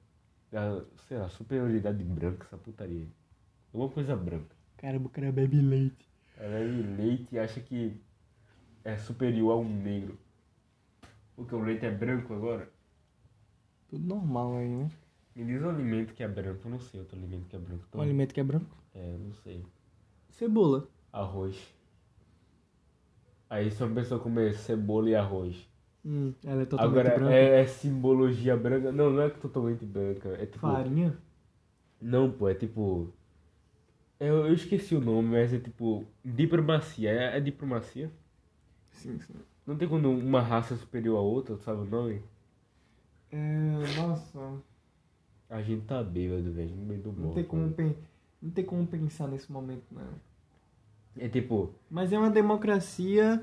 da, 0.52 0.82
sei 1.08 1.18
lá, 1.18 1.30
superioridade 1.30 2.04
branca, 2.04 2.46
essa 2.46 2.58
putaria. 2.58 3.08
Alguma 3.74 3.92
coisa 3.92 4.16
branca. 4.16 4.56
caramba, 4.78 5.08
o 5.08 5.10
cara 5.10 5.32
bebe 5.32 5.60
leite. 5.62 6.08
Ela 6.38 6.60
bebe 6.60 7.02
leite 7.02 7.28
e 7.34 7.40
acha 7.40 7.60
que 7.60 8.00
é 8.84 8.98
superior 8.98 9.52
a 9.54 9.56
um 9.58 9.70
negro. 9.82 10.18
Porque 11.36 11.56
o 11.56 11.60
leite 11.64 11.86
é 11.86 11.92
branco 11.92 12.34
agora? 12.34 12.70
Tudo 13.90 14.06
normal 14.08 14.58
aí, 14.58 14.68
né? 14.70 14.90
Me 15.36 15.46
diz 15.46 15.62
um 15.64 15.70
alimento 15.70 16.14
que 16.14 16.24
é 16.24 16.28
branco. 16.28 16.62
Eu 16.66 16.72
não 16.72 16.80
sei 16.80 17.00
outro 17.00 17.18
alimento 17.18 17.48
que 17.48 17.56
é 17.56 17.60
branco. 17.60 17.86
Um 17.94 18.02
alimento 18.02 18.34
que 18.34 18.40
é 18.40 18.44
branco. 18.44 18.78
É, 18.94 19.14
eu 19.14 19.20
não 19.20 19.34
sei. 19.34 19.66
Cebola. 20.30 20.88
Arroz. 21.12 21.74
Aí 23.50 23.70
se 23.72 23.84
uma 23.84 23.94
pessoa 23.96 24.20
comer 24.20 24.54
cebola 24.56 25.10
e 25.10 25.16
arroz. 25.16 25.68
Hum, 26.06 26.34
ela 26.44 26.64
é 26.64 26.66
totalmente 26.66 27.00
Agora, 27.00 27.16
branca. 27.16 27.34
é, 27.34 27.62
é 27.62 27.66
simbologia 27.66 28.58
branca? 28.58 28.92
Não, 28.92 29.10
não 29.10 29.22
é 29.22 29.30
totalmente 29.30 29.86
branca. 29.86 30.30
É 30.30 30.46
tipo... 30.46 30.60
Farinha. 30.60 31.18
Não, 32.02 32.32
pô, 32.32 32.50
é 32.50 32.54
tipo... 32.56 33.14
Eu, 34.20 34.46
eu 34.48 34.54
esqueci 34.54 34.96
o 34.96 35.02
nome, 35.02 35.30
mas 35.30 35.54
é 35.54 35.60
tipo... 35.60 36.06
Diplomacia. 36.24 37.10
É, 37.10 37.38
é 37.38 37.40
diplomacia? 37.40 38.12
Sim, 38.92 39.20
sim. 39.20 39.34
Não 39.66 39.78
tem 39.78 39.88
quando 39.88 40.10
uma 40.10 40.42
raça 40.42 40.74
é 40.74 40.78
superior 40.78 41.18
a 41.18 41.22
outra, 41.22 41.58
sabe 41.58 41.82
o 41.82 41.86
nome? 41.86 42.22
É, 43.32 43.38
nossa. 43.98 44.62
A 45.54 45.62
gente 45.62 45.86
tá 45.86 46.02
bêbado, 46.04 46.52
velho. 46.52 46.76
No 46.76 46.84
meio 46.84 47.02
do 47.02 47.12
Não 47.12 47.32
tem 47.34 47.44
como, 47.44 47.72
pen- 47.72 47.96
não 48.42 48.50
tem 48.50 48.66
como 48.66 48.88
pensar 48.88 49.28
nesse 49.28 49.52
momento, 49.52 49.84
não. 49.92 50.02
É 51.16 51.30
tipo... 51.30 51.70
Mas 51.92 52.12
é 52.12 52.18
uma 52.18 52.32
democracia, 52.32 53.40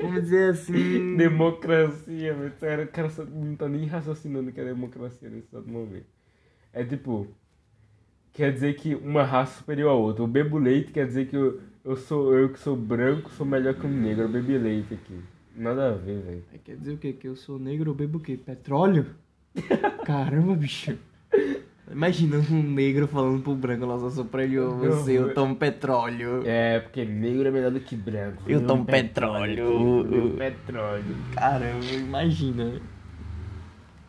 vamos 0.00 0.22
dizer 0.22 0.50
assim. 0.50 1.16
Democracia, 1.18 2.32
velho. 2.32 2.84
O 2.84 2.88
cara, 2.92 3.10
só 3.10 3.24
não 3.24 3.56
tá 3.56 3.68
nem 3.68 3.86
raciocinando 3.86 4.52
que 4.52 4.60
é 4.60 4.64
democracia 4.64 5.28
nesse 5.28 5.48
exato 5.48 5.68
momento. 5.68 6.06
É 6.72 6.84
tipo. 6.84 7.26
Quer 8.32 8.52
dizer 8.52 8.76
que 8.76 8.94
uma 8.94 9.24
raça 9.24 9.58
superior 9.58 9.90
a 9.90 9.94
outra. 9.94 10.22
Eu 10.22 10.28
bebo 10.28 10.58
leite 10.58 10.92
quer 10.92 11.08
dizer 11.08 11.26
que 11.26 11.34
eu, 11.34 11.60
eu 11.84 11.96
sou 11.96 12.32
eu 12.32 12.52
que 12.52 12.60
sou 12.60 12.76
branco 12.76 13.30
sou 13.30 13.44
melhor 13.44 13.74
que 13.74 13.84
um 13.84 13.90
negro. 13.90 14.22
Eu 14.22 14.28
bebi 14.28 14.56
leite 14.56 14.94
aqui. 14.94 15.20
Nada 15.56 15.88
a 15.88 15.94
ver, 15.96 16.22
velho. 16.22 16.44
Quer 16.62 16.76
dizer 16.76 16.92
o 16.92 16.98
quê? 16.98 17.12
Que 17.12 17.26
eu 17.26 17.34
sou 17.34 17.58
negro, 17.58 17.90
eu 17.90 17.94
bebo 17.96 18.18
o 18.18 18.20
quê? 18.20 18.36
Petróleo? 18.36 19.06
Caramba, 20.06 20.54
bicho. 20.54 20.96
Imagina 21.90 22.36
um 22.50 22.62
negro 22.62 23.08
falando 23.08 23.42
pro 23.42 23.54
branco, 23.54 23.86
nossa, 23.86 24.10
sou 24.10 24.24
superior 24.24 24.72
a 24.74 24.76
você, 24.76 25.18
eu 25.18 25.32
tomo 25.32 25.56
petróleo. 25.56 26.42
É, 26.44 26.80
porque 26.80 27.04
negro 27.04 27.48
é 27.48 27.50
melhor 27.50 27.70
do 27.70 27.80
que 27.80 27.96
branco. 27.96 28.42
Eu 28.46 28.66
tomo 28.66 28.84
petróleo. 28.84 30.36
Petróleo. 30.36 31.16
Caramba, 31.34 31.84
imagina. 31.86 32.80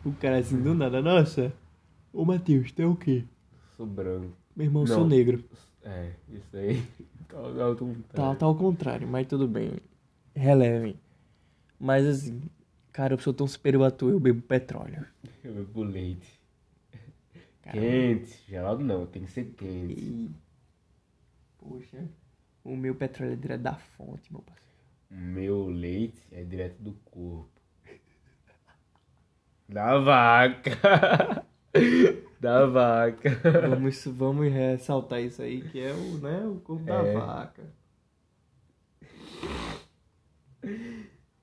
O 0.04 0.12
cara 0.12 0.38
assim 0.38 0.60
do 0.60 0.74
nada, 0.74 1.00
nossa. 1.00 1.52
Ô 2.12 2.24
Matheus, 2.24 2.70
tu 2.72 2.82
é 2.82 2.86
o 2.86 2.94
quê? 2.96 3.24
Sou 3.76 3.86
branco. 3.86 4.36
Meu 4.54 4.66
irmão, 4.66 4.84
Não. 4.84 4.94
sou 4.94 5.06
negro. 5.06 5.42
É, 5.82 6.10
isso 6.30 6.56
aí. 6.56 6.82
Tá, 7.30 7.36
tá, 7.36 7.74
tá, 7.76 7.84
Tá, 8.12 8.34
tá 8.34 8.46
ao 8.46 8.56
contrário, 8.56 9.06
mas 9.06 9.24
tudo 9.28 9.46
bem. 9.46 9.74
Relevem. 10.34 10.96
Mas 11.78 12.04
assim, 12.04 12.42
cara, 12.92 13.14
eu 13.14 13.18
sou 13.20 13.32
tão 13.32 13.46
superior 13.46 13.84
a 13.84 13.90
tu, 13.92 14.10
eu 14.10 14.18
bebo 14.18 14.42
petróleo. 14.42 15.06
Eu 15.44 15.54
bebo 15.54 15.84
leite. 15.84 16.39
Caramba. 17.62 17.80
Quente. 17.80 18.44
Gelado 18.48 18.82
não, 18.84 19.06
tem 19.06 19.24
que 19.24 19.30
ser 19.30 19.44
quente. 19.52 20.00
E... 20.00 20.30
Poxa, 21.58 22.08
o 22.64 22.76
meu 22.76 22.94
petróleo 22.94 23.32
é 23.34 23.36
direto 23.36 23.60
da 23.62 23.74
fonte, 23.74 24.32
meu 24.32 24.42
parceiro. 24.42 24.70
O 25.10 25.14
meu 25.14 25.66
leite 25.66 26.22
é 26.32 26.42
direto 26.44 26.78
do 26.82 26.92
corpo. 27.04 27.48
Da 29.68 29.98
vaca. 29.98 30.70
da 32.40 32.66
vaca. 32.66 33.30
Vamos, 33.68 34.04
vamos 34.06 34.52
ressaltar 34.52 35.20
isso 35.20 35.42
aí, 35.42 35.62
que 35.68 35.80
é 35.80 35.92
o, 35.92 36.18
né, 36.18 36.44
o 36.46 36.56
corpo 36.60 36.84
da 36.84 37.06
É. 37.06 37.12
vaca. 37.12 37.62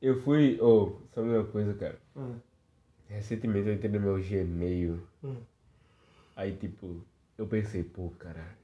Eu 0.02 0.22
fui. 0.22 0.60
Oh, 0.62 1.00
sabe 1.14 1.30
uma 1.30 1.44
coisa, 1.46 1.74
cara? 1.74 2.00
Ah, 2.16 2.36
Recentemente 3.08 3.68
eu 3.70 3.74
entrei 3.76 3.92
no 3.92 4.00
meu 4.00 4.22
Gmail. 4.22 5.02
ah. 5.24 5.36
Aí, 6.38 6.56
tipo, 6.56 7.04
eu 7.36 7.48
pensei, 7.48 7.84
pô, 7.84 8.12
cara, 8.12 8.56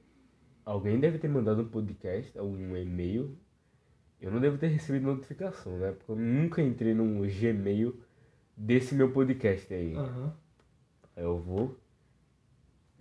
alguém 0.64 1.00
deve 1.00 1.18
ter 1.18 1.26
mandado 1.26 1.62
um 1.62 1.68
podcast, 1.68 2.38
um 2.38 2.76
e-mail. 2.76 3.36
Eu 4.20 4.30
não 4.30 4.40
devo 4.40 4.56
ter 4.56 4.68
recebido 4.68 5.08
notificação, 5.08 5.76
né? 5.76 5.90
Porque 5.90 6.12
eu 6.12 6.14
nunca 6.14 6.62
entrei 6.62 6.94
no 6.94 7.26
Gmail 7.26 8.00
desse 8.56 8.94
meu 8.94 9.10
podcast 9.10 9.74
aí. 9.74 9.96
Aham. 9.96 10.32
Aí 11.16 11.24
eu 11.24 11.36
vou. 11.36 11.76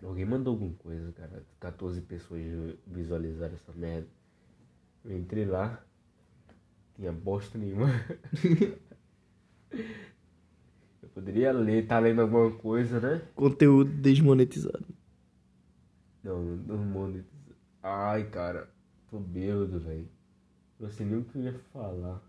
Alguém 0.01 0.25
mandou 0.25 0.53
alguma 0.53 0.73
coisa, 0.73 1.11
cara. 1.11 1.45
14 1.59 2.01
pessoas 2.01 2.41
visualizaram 2.87 3.53
essa 3.53 3.71
merda. 3.73 4.07
Eu 5.05 5.15
entrei 5.15 5.45
lá. 5.45 5.85
Tinha 6.95 7.11
bosta 7.11 7.59
nenhuma. 7.59 7.89
poderia 11.13 11.51
ler, 11.51 11.88
tá 11.88 12.00
lendo 12.00 12.22
alguma 12.22 12.51
coisa, 12.51 13.00
né? 13.00 13.22
Conteúdo 13.36 13.89
desmonetizado. 13.91 14.86
Não, 16.24 16.41
não 16.41 16.77
monetiza. 16.77 17.55
Ai, 17.82 18.24
cara. 18.29 18.70
Tô 19.10 19.20
bêbado, 19.20 19.79
velho. 19.79 20.08
Não 20.79 20.89
sei 20.89 21.05
nem 21.05 21.17
o 21.20 21.24
que 21.25 21.38
eu 21.38 21.43
ia 21.43 21.60
falar. 21.72 22.22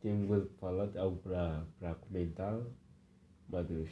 Tem 0.00 0.12
alguma 0.12 0.28
coisa 0.28 0.46
pra 0.46 0.58
falar? 0.68 0.88
Algo 0.96 1.16
pra, 1.18 1.64
pra 1.78 1.94
comentar? 1.94 2.58
Matheus, 3.48 3.90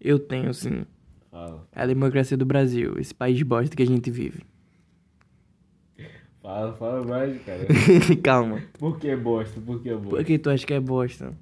Eu 0.00 0.18
tenho, 0.18 0.52
sim. 0.52 0.84
fala. 1.30 1.66
A 1.72 1.86
democracia 1.86 2.36
do 2.36 2.44
Brasil, 2.44 2.98
esse 2.98 3.14
país 3.14 3.40
bosta 3.42 3.76
que 3.76 3.82
a 3.82 3.86
gente 3.86 4.10
vive. 4.10 4.44
Fala, 6.46 6.72
fala 6.74 7.04
mais, 7.04 7.42
cara. 7.42 7.66
Calma. 8.22 8.62
Por 8.78 9.00
que 9.00 9.16
bosta? 9.16 9.60
Por 9.60 9.80
que 9.82 9.90
bosta? 9.92 10.08
Por 10.10 10.24
que 10.24 10.38
tu 10.38 10.48
acha 10.48 10.64
que 10.64 10.74
é 10.74 10.78
bosta? 10.78 11.32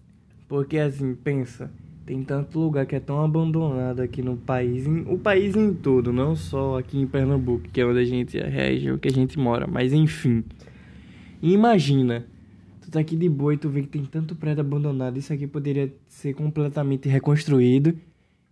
Porque 0.49 0.79
assim, 0.79 1.15
pensa, 1.15 1.71
tem 2.07 2.23
tanto 2.25 2.59
lugar 2.59 2.87
que 2.87 2.97
é 2.97 3.01
tão 3.01 3.23
abandonado 3.23 4.01
aqui 4.01 4.23
no 4.23 4.35
país, 4.39 4.87
em- 4.87 5.03
o 5.07 5.19
país 5.19 5.55
em 5.57 5.75
todo, 5.75 6.11
não 6.11 6.35
só 6.35 6.79
aqui 6.79 6.99
em 6.99 7.07
Pernambuco, 7.07 7.69
que 7.71 7.83
é 7.83 7.85
onde 7.87 7.99
a 7.99 8.05
gente 8.07 8.39
é 8.39 8.49
região 8.49 8.97
que 8.97 9.07
a 9.09 9.13
gente 9.13 9.39
mora, 9.39 9.67
mas 9.67 9.93
enfim. 9.93 10.43
E 11.43 11.53
imagina, 11.53 12.25
tu 12.81 12.91
tá 12.91 13.01
aqui 13.01 13.15
de 13.15 13.29
boa 13.29 13.53
e 13.53 13.59
tu 13.59 13.69
vê 13.69 13.83
que 13.83 13.89
tem 13.89 14.07
tanto 14.07 14.35
prédio 14.35 14.63
abandonado, 14.63 15.19
isso 15.19 15.35
aqui 15.35 15.47
poderia 15.47 15.93
ser 16.09 16.33
completamente 16.33 17.11
reconstruído 17.11 17.95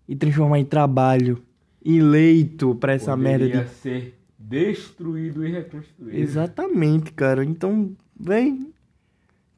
e 0.06 0.14
transformar 0.14 0.58
em 0.58 0.66
trabalho, 0.66 1.42
em 1.82 1.98
leito 2.02 2.74
pra 2.74 2.92
essa 2.92 3.16
merda 3.16 3.46
de 3.46 3.52
Poderia 3.52 3.68
ser 3.72 4.18
destruído 4.52 5.46
e 5.46 5.50
reconstruído. 5.50 6.16
Exatamente, 6.16 7.12
cara. 7.12 7.44
Então, 7.44 7.96
vem. 8.18 8.72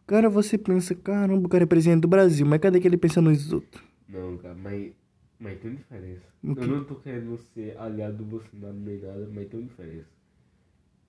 Cara, 0.07 0.29
você 0.29 0.57
pensa, 0.57 0.95
caramba, 0.95 1.47
o 1.47 1.49
cara 1.49 1.65
é 1.65 1.67
presidente 1.67 2.03
do 2.03 2.09
Brasil, 2.09 2.47
mas 2.47 2.61
cadê 2.61 2.79
que 2.79 2.87
ele 2.87 2.97
pensa 2.97 3.21
nos 3.21 3.53
outros? 3.53 3.83
Não, 4.09 4.37
cara, 4.37 4.55
mas, 4.55 4.93
mas 5.41 5.59
tem 5.61 5.75
diferença. 5.75 6.23
Eu 6.45 6.67
não 6.67 6.85
tô 6.85 6.95
querendo 6.97 7.39
ser 7.55 7.77
aliado 7.79 8.19
do 8.19 8.25
Bolsonaro 8.25 8.75
nem 8.75 8.99
nada, 8.99 9.29
mas 9.33 9.49
tem 9.49 9.63
diferença. 9.63 10.07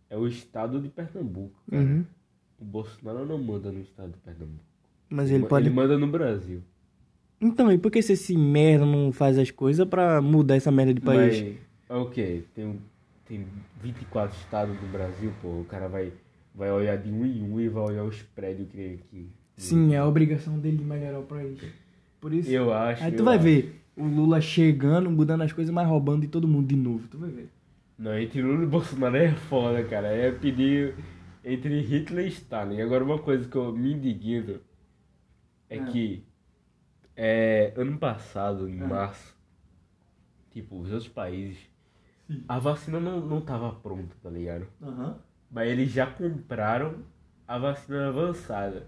É 0.10 0.18
o 0.18 0.26
estado 0.28 0.80
de 0.80 0.88
Pernambuco, 0.90 1.60
cara. 1.70 1.84
Uhum. 1.84 2.06
O 2.60 2.64
Bolsonaro 2.66 3.26
não 3.26 3.38
manda 3.38 3.70
no 3.72 3.82
estado 3.82 4.14
de 4.14 4.18
Pernambuco. 4.20 4.64
Mas 5.10 5.30
ele 5.30 5.44
Ma- 5.44 5.50
pode. 5.50 5.68
Ele 5.68 5.76
manda 5.76 5.98
no 5.98 6.08
Brasil. 6.08 6.62
Então, 7.42 7.70
e 7.72 7.78
por 7.78 7.92
que 7.92 8.02
se 8.02 8.14
esse 8.14 8.36
merda 8.38 8.86
não 8.86 9.12
faz 9.12 9.38
as 9.38 9.52
coisas 9.52 9.86
pra 9.88 10.22
mudar 10.22 10.56
essa 10.56 10.72
merda 10.72 10.94
de 10.94 11.02
país? 11.02 11.44
Mas, 11.90 12.00
o 12.02 12.10
quê? 12.10 12.44
Tem, 12.56 12.66
um- 12.66 12.80
tem 13.28 13.46
24 13.82 14.36
estados 14.38 14.78
do 14.80 14.88
Brasil, 14.92 15.34
pô. 15.42 15.62
O 15.62 15.66
cara 15.66 15.88
vai, 15.88 16.12
vai 16.54 16.72
olhar 16.72 16.98
de 16.98 17.12
um 17.12 17.26
em 17.26 17.42
um 17.44 17.60
e 17.60 17.68
vai 17.70 17.84
olhar 17.84 18.04
os 18.04 18.22
prédios 18.22 18.68
que 18.70 18.78
tem 18.78 18.94
aqui. 18.96 19.30
Sim, 19.58 19.94
é 19.94 19.98
a 19.98 20.06
obrigação 20.06 20.60
dele 20.60 20.84
melhorar 20.84 21.20
o 21.20 21.24
país. 21.24 21.60
Por 22.20 22.34
isso. 22.34 22.50
Eu 22.50 22.74
acho. 22.74 23.04
Aí 23.04 23.12
tu 23.12 23.24
vai 23.24 23.36
acho. 23.36 23.44
ver 23.44 23.82
o 23.96 24.06
Lula 24.06 24.42
chegando, 24.42 25.10
mudando 25.10 25.42
as 25.44 25.54
coisas, 25.54 25.74
mas 25.74 25.88
roubando 25.88 26.22
de 26.22 26.28
todo 26.28 26.48
mundo 26.48 26.68
de 26.68 26.76
novo. 26.76 27.08
Tu 27.08 27.18
vai 27.18 27.30
ver. 27.30 27.50
Não, 27.98 28.18
entre 28.20 28.42
Lula 28.42 28.64
e 28.64 28.68
Bolsonaro 28.68 29.16
é 29.16 29.32
foda, 29.32 29.84
cara. 29.86 30.08
É 30.08 30.30
pedir 30.32 30.96
entre 31.44 31.80
Hitler 31.82 32.26
e 32.26 32.30
Stalin. 32.30 32.82
Agora, 32.82 33.04
uma 33.04 33.20
coisa 33.20 33.48
que 33.48 33.56
eu 33.56 33.72
me 33.72 33.94
indigno 33.94 34.60
é 35.70 35.80
Ah. 35.80 35.86
que 35.86 36.24
é, 37.16 37.72
ano 37.78 37.98
passado, 37.98 38.68
em 38.68 38.82
Ah. 38.82 38.88
março, 38.88 39.34
tipo, 40.52 40.78
os 40.80 40.92
outros 40.92 41.08
países, 41.08 41.58
Sim. 42.28 42.44
a 42.48 42.58
vacina 42.60 43.00
não, 43.00 43.20
não 43.22 43.42
tava 43.42 43.72
pronta, 43.72 44.16
tá 44.22 44.30
ligado? 44.30 44.68
Aham. 44.82 45.18
Mas 45.52 45.70
eles 45.70 45.92
já 45.92 46.08
compraram 46.08 46.96
a 47.48 47.58
vacina 47.58 48.08
avançada. 48.10 48.88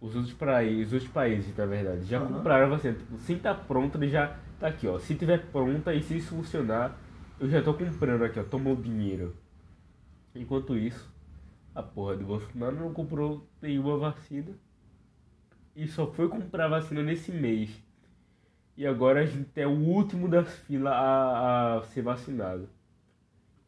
Os 0.00 0.14
outros, 0.14 0.32
países, 0.34 0.86
os 0.88 0.92
outros 0.92 1.10
países, 1.10 1.56
na 1.56 1.66
verdade, 1.66 2.04
já 2.04 2.18
Aham. 2.20 2.34
compraram 2.34 2.66
a 2.66 2.68
vacina. 2.70 2.94
Tipo, 2.94 3.18
se 3.18 3.34
tá 3.36 3.54
pronta, 3.54 3.98
ele 3.98 4.08
já 4.08 4.36
tá 4.60 4.68
aqui, 4.68 4.86
ó. 4.86 4.98
Se 4.98 5.14
tiver 5.16 5.46
pronta 5.46 5.92
e 5.92 6.02
se 6.02 6.16
isso 6.18 6.36
funcionar, 6.36 6.96
eu 7.40 7.48
já 7.48 7.60
tô 7.60 7.74
comprando 7.74 8.22
aqui, 8.24 8.38
ó. 8.38 8.44
Tomou 8.44 8.76
dinheiro. 8.76 9.34
Enquanto 10.34 10.76
isso, 10.76 11.12
a 11.74 11.82
porra 11.82 12.16
do 12.16 12.24
Bolsonaro 12.24 12.76
não 12.76 12.92
comprou 12.92 13.48
nenhuma 13.60 13.96
vacina. 13.98 14.52
E 15.74 15.86
só 15.88 16.06
foi 16.06 16.28
comprar 16.28 16.66
a 16.66 16.68
vacina 16.68 17.02
nesse 17.02 17.32
mês. 17.32 17.70
E 18.78 18.86
agora 18.86 19.22
a 19.22 19.26
gente 19.26 19.50
é 19.60 19.66
o 19.66 19.72
último 19.72 20.28
das 20.28 20.48
filas 20.60 20.92
a, 20.92 21.78
a 21.78 21.82
ser 21.82 22.00
vacinado. 22.02 22.68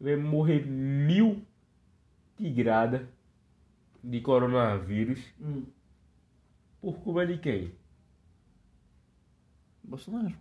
Vai 0.00 0.14
morrer 0.14 0.64
mil 0.64 1.42
tigrada 2.36 3.08
de 4.04 4.20
coronavírus 4.20 5.18
Hum. 5.40 5.64
Por 6.80 6.94
culpa 7.00 7.26
de 7.26 7.38
quem? 7.38 7.72
Bolsonaro. 9.82 10.32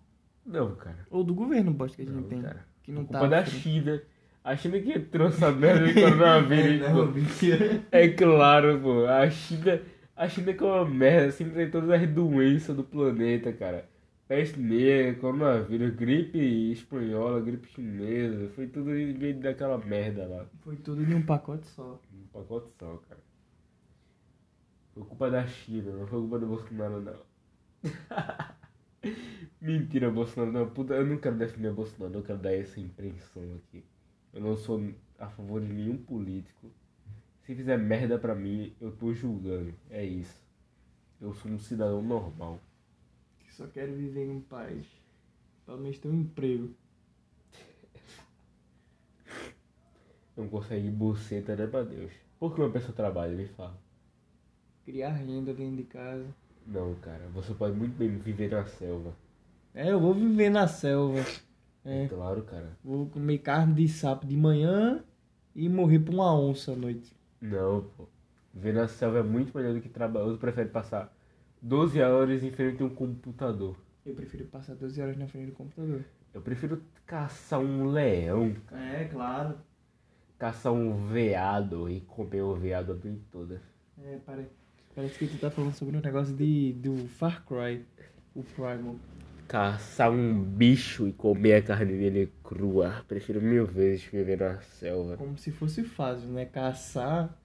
Não, 0.45 0.75
cara. 0.75 0.99
Ou 1.09 1.23
do 1.23 1.33
governo 1.33 1.71
bosta 1.71 1.95
que 1.97 2.03
a 2.03 2.05
gente 2.05 2.13
Não, 2.15 2.23
tem. 2.29 2.39
cara. 2.41 2.63
Que 2.83 2.91
não 2.91 3.05
Por 3.05 3.13
tá. 3.13 3.19
culpa 3.21 3.35
da 3.35 3.45
China. 3.45 3.99
A 4.43 4.55
China 4.55 4.79
que 4.79 4.99
trouxe 4.99 5.43
a 5.43 5.51
merda 5.51 5.87
do 5.87 5.93
coronavírus. 5.95 6.81
É, 6.85 6.93
não, 6.93 7.11
mentira. 7.11 7.81
É 7.91 8.07
claro, 8.07 8.79
pô. 8.79 9.07
A 9.07 9.27
China, 9.31 9.81
a 10.15 10.29
China 10.29 10.53
que 10.53 10.63
é 10.63 10.67
uma 10.67 10.85
merda, 10.85 11.31
sempre 11.31 11.55
tem 11.55 11.71
todas 11.71 11.89
as 11.89 12.07
doenças 12.07 12.75
do 12.75 12.83
planeta, 12.83 13.51
cara. 13.51 13.89
Peste 14.29 14.59
negra, 14.59 15.19
coronavírus, 15.19 15.95
gripe 15.95 16.37
espanhola, 16.71 17.41
gripe 17.41 17.67
chinesa, 17.69 18.47
foi 18.51 18.67
tudo 18.67 18.95
em 18.95 19.11
meio 19.17 19.39
daquela 19.39 19.75
merda 19.79 20.27
lá. 20.27 20.45
Foi 20.59 20.75
tudo 20.75 21.01
em 21.01 21.15
um 21.15 21.25
pacote 21.25 21.65
só. 21.65 21.99
Um 22.13 22.27
pacote 22.27 22.69
só, 22.77 22.97
cara. 23.09 23.19
Foi 24.93 25.03
culpa 25.03 25.31
da 25.31 25.47
China, 25.47 25.93
não 25.93 26.05
foi 26.05 26.19
culpa 26.19 26.37
do 26.37 26.45
Bolsonaro, 26.45 27.01
não. 27.01 27.19
Mentira, 29.59 30.11
Bolsonaro, 30.11 30.51
não. 30.51 30.69
Puta, 30.69 30.93
eu 30.93 31.07
não 31.07 31.17
quero 31.17 31.35
defender 31.35 31.73
Bolsonaro, 31.73 32.13
eu 32.13 32.23
quero 32.23 32.37
dar 32.37 32.53
essa 32.53 32.79
impressão 32.79 33.55
aqui. 33.55 33.83
Eu 34.31 34.41
não 34.41 34.55
sou 34.55 34.93
a 35.17 35.27
favor 35.27 35.59
de 35.59 35.73
nenhum 35.73 35.97
político. 35.97 36.71
Se 37.41 37.55
fizer 37.55 37.77
merda 37.77 38.19
pra 38.19 38.35
mim, 38.35 38.75
eu 38.79 38.91
tô 38.91 39.11
julgando. 39.11 39.73
É 39.89 40.05
isso. 40.05 40.47
Eu 41.19 41.33
sou 41.33 41.49
um 41.49 41.57
cidadão 41.57 42.03
normal. 42.03 42.59
Só 43.59 43.67
quero 43.67 43.91
viver 43.91 44.25
em 44.25 44.39
paz. 44.39 44.85
Pelo 45.65 45.79
menos 45.79 45.99
ter 45.99 46.07
um 46.07 46.21
emprego. 46.21 46.73
Não 50.37 50.47
consegue 50.47 50.89
buceta, 50.89 51.57
né, 51.57 51.67
pra 51.67 51.83
Deus. 51.83 52.13
Por 52.39 52.55
que 52.55 52.61
uma 52.61 52.69
pessoa 52.69 52.93
trabalha? 52.93 53.35
Me 53.35 53.47
fala. 53.47 53.75
Criar 54.85 55.09
renda 55.09 55.53
dentro 55.53 55.75
de 55.75 55.83
casa. 55.83 56.25
Não, 56.65 56.95
cara, 57.01 57.27
você 57.33 57.53
pode 57.53 57.75
muito 57.75 57.97
bem 57.97 58.17
viver 58.17 58.49
na 58.49 58.65
selva. 58.65 59.13
É, 59.75 59.91
eu 59.91 59.99
vou 59.99 60.13
viver 60.13 60.49
na 60.49 60.65
selva. 60.65 61.19
É. 61.83 62.07
Claro, 62.07 62.43
cara. 62.43 62.77
Vou 62.81 63.07
comer 63.07 63.39
carne 63.39 63.73
de 63.73 63.89
sapo 63.89 64.25
de 64.25 64.37
manhã 64.37 65.03
e 65.53 65.67
morrer 65.67 65.99
por 65.99 66.13
uma 66.13 66.33
onça 66.33 66.71
à 66.71 66.75
noite. 66.77 67.13
Não, 67.41 67.81
pô. 67.97 68.07
Viver 68.53 68.73
na 68.73 68.87
selva 68.87 69.19
é 69.19 69.23
muito 69.23 69.53
melhor 69.53 69.73
do 69.73 69.81
que 69.81 69.89
trabalhar. 69.89 70.27
Eu 70.27 70.37
prefiro 70.37 70.69
passar 70.69 71.13
12 71.61 71.99
horas 72.01 72.43
em 72.43 72.51
frente 72.51 72.81
a 72.81 72.85
um 72.85 72.89
computador. 72.89 73.75
Eu 74.05 74.15
prefiro 74.15 74.45
passar 74.45 74.75
12 74.75 75.01
horas 75.01 75.17
na 75.17 75.27
frente 75.27 75.47
do 75.47 75.51
computador. 75.53 76.03
Eu 76.33 76.41
prefiro 76.41 76.81
caçar 77.05 77.59
um 77.59 77.87
leão, 77.87 78.55
É, 78.71 79.05
claro. 79.05 79.55
caçar 80.37 80.71
um 80.71 81.07
veado 81.07 81.89
e 81.89 82.01
comer 82.01 82.41
o 82.41 82.55
veado 82.55 82.91
a 82.93 82.95
noite 82.95 83.21
toda. 83.31 83.61
É, 84.03 84.17
pare... 84.25 84.47
parece 84.95 85.17
que 85.19 85.27
tu 85.27 85.37
tá 85.37 85.49
falando 85.51 85.73
sobre 85.73 85.97
um 85.97 86.01
negócio 86.01 86.35
de, 86.35 86.73
do 86.73 87.07
Far 87.07 87.43
Cry. 87.45 87.85
O 88.35 88.43
Primal. 88.43 88.95
Caçar 89.47 90.11
um 90.11 90.41
bicho 90.43 91.07
e 91.07 91.11
comer 91.13 91.55
a 91.55 91.61
carne 91.63 91.97
dele 91.97 92.31
crua. 92.43 93.03
Prefiro 93.07 93.41
mil 93.41 93.65
vezes 93.65 94.03
viver 94.03 94.39
na 94.39 94.61
selva. 94.61 95.17
Como 95.17 95.35
se 95.37 95.51
fosse 95.51 95.83
fácil, 95.83 96.29
né? 96.29 96.45
Caçar. 96.45 97.35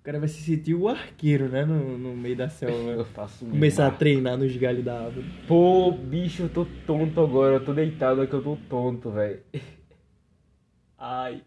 O 0.00 0.02
cara 0.02 0.18
vai 0.18 0.28
se 0.28 0.40
sentir 0.40 0.74
o 0.74 0.88
arqueiro, 0.88 1.46
né? 1.50 1.62
No, 1.62 1.98
no 1.98 2.16
meio 2.16 2.34
da 2.34 2.44
Eu 2.44 2.50
selva. 2.50 3.04
faço 3.04 3.44
um 3.44 3.50
Começar 3.50 3.86
a 3.86 3.90
treinar 3.90 4.38
nos 4.38 4.56
galhos 4.56 4.82
da 4.82 4.98
árvore. 5.04 5.26
Pô, 5.46 5.92
bicho, 5.92 6.44
eu 6.44 6.48
tô 6.48 6.64
tonto 6.86 7.20
agora. 7.20 7.56
Eu 7.56 7.64
tô 7.64 7.74
deitado 7.74 8.22
aqui, 8.22 8.32
eu 8.32 8.42
tô 8.42 8.56
tonto, 8.68 9.10
velho. 9.10 9.40
Ai. 10.96 11.42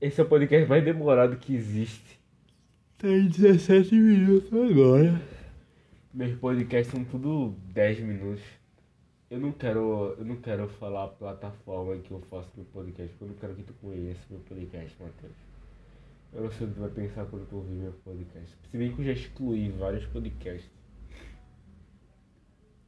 Esse 0.00 0.18
é 0.18 0.24
o 0.24 0.28
podcast 0.28 0.66
mais 0.66 0.82
demorado 0.82 1.36
que 1.36 1.54
existe. 1.54 2.18
Tá 2.96 3.06
em 3.06 3.28
17 3.28 3.94
minutos 3.94 4.50
agora. 4.50 5.20
Meus 6.14 6.38
podcasts 6.38 6.90
são 6.90 7.04
tudo 7.04 7.54
10 7.74 8.00
minutos. 8.00 8.42
Eu 9.30 9.38
não 9.38 9.52
quero, 9.52 10.14
eu 10.18 10.24
não 10.24 10.36
quero 10.36 10.66
falar 10.68 11.04
a 11.04 11.08
plataforma 11.08 11.96
que 11.98 12.10
eu 12.10 12.20
faço 12.30 12.50
meu 12.56 12.64
podcast, 12.72 13.12
porque 13.12 13.24
eu 13.24 13.28
não 13.28 13.34
quero 13.34 13.54
que 13.54 13.62
tu 13.62 13.74
conheça 13.74 14.20
meu 14.30 14.40
podcast, 14.40 14.96
Matheus. 14.98 15.47
Eu 16.32 16.42
não 16.42 16.50
sei 16.50 16.66
o 16.66 16.72
que 16.72 16.80
vai 16.80 16.90
pensar 16.90 17.26
quando 17.26 17.48
tu 17.48 17.56
ouvir 17.56 17.72
meu 17.72 17.92
podcast. 17.92 18.56
Se 18.70 18.76
bem 18.76 18.94
que 18.94 19.00
eu 19.00 19.06
já 19.06 19.12
excluí 19.12 19.70
vários 19.70 20.04
podcasts. 20.06 20.70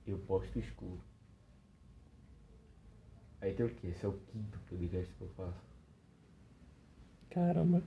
Eu 0.07 0.19
posto 0.19 0.59
e 0.59 0.61
excluo. 0.61 1.01
Aí 3.41 3.55
tem 3.55 3.65
o 3.65 3.75
quê? 3.75 3.89
Esse 3.89 4.05
é 4.05 4.09
o 4.09 4.13
quinto 4.13 4.59
podcast 4.69 5.15
que 5.15 5.21
eu 5.23 5.29
faço. 5.31 5.65
Caramba. 7.31 7.83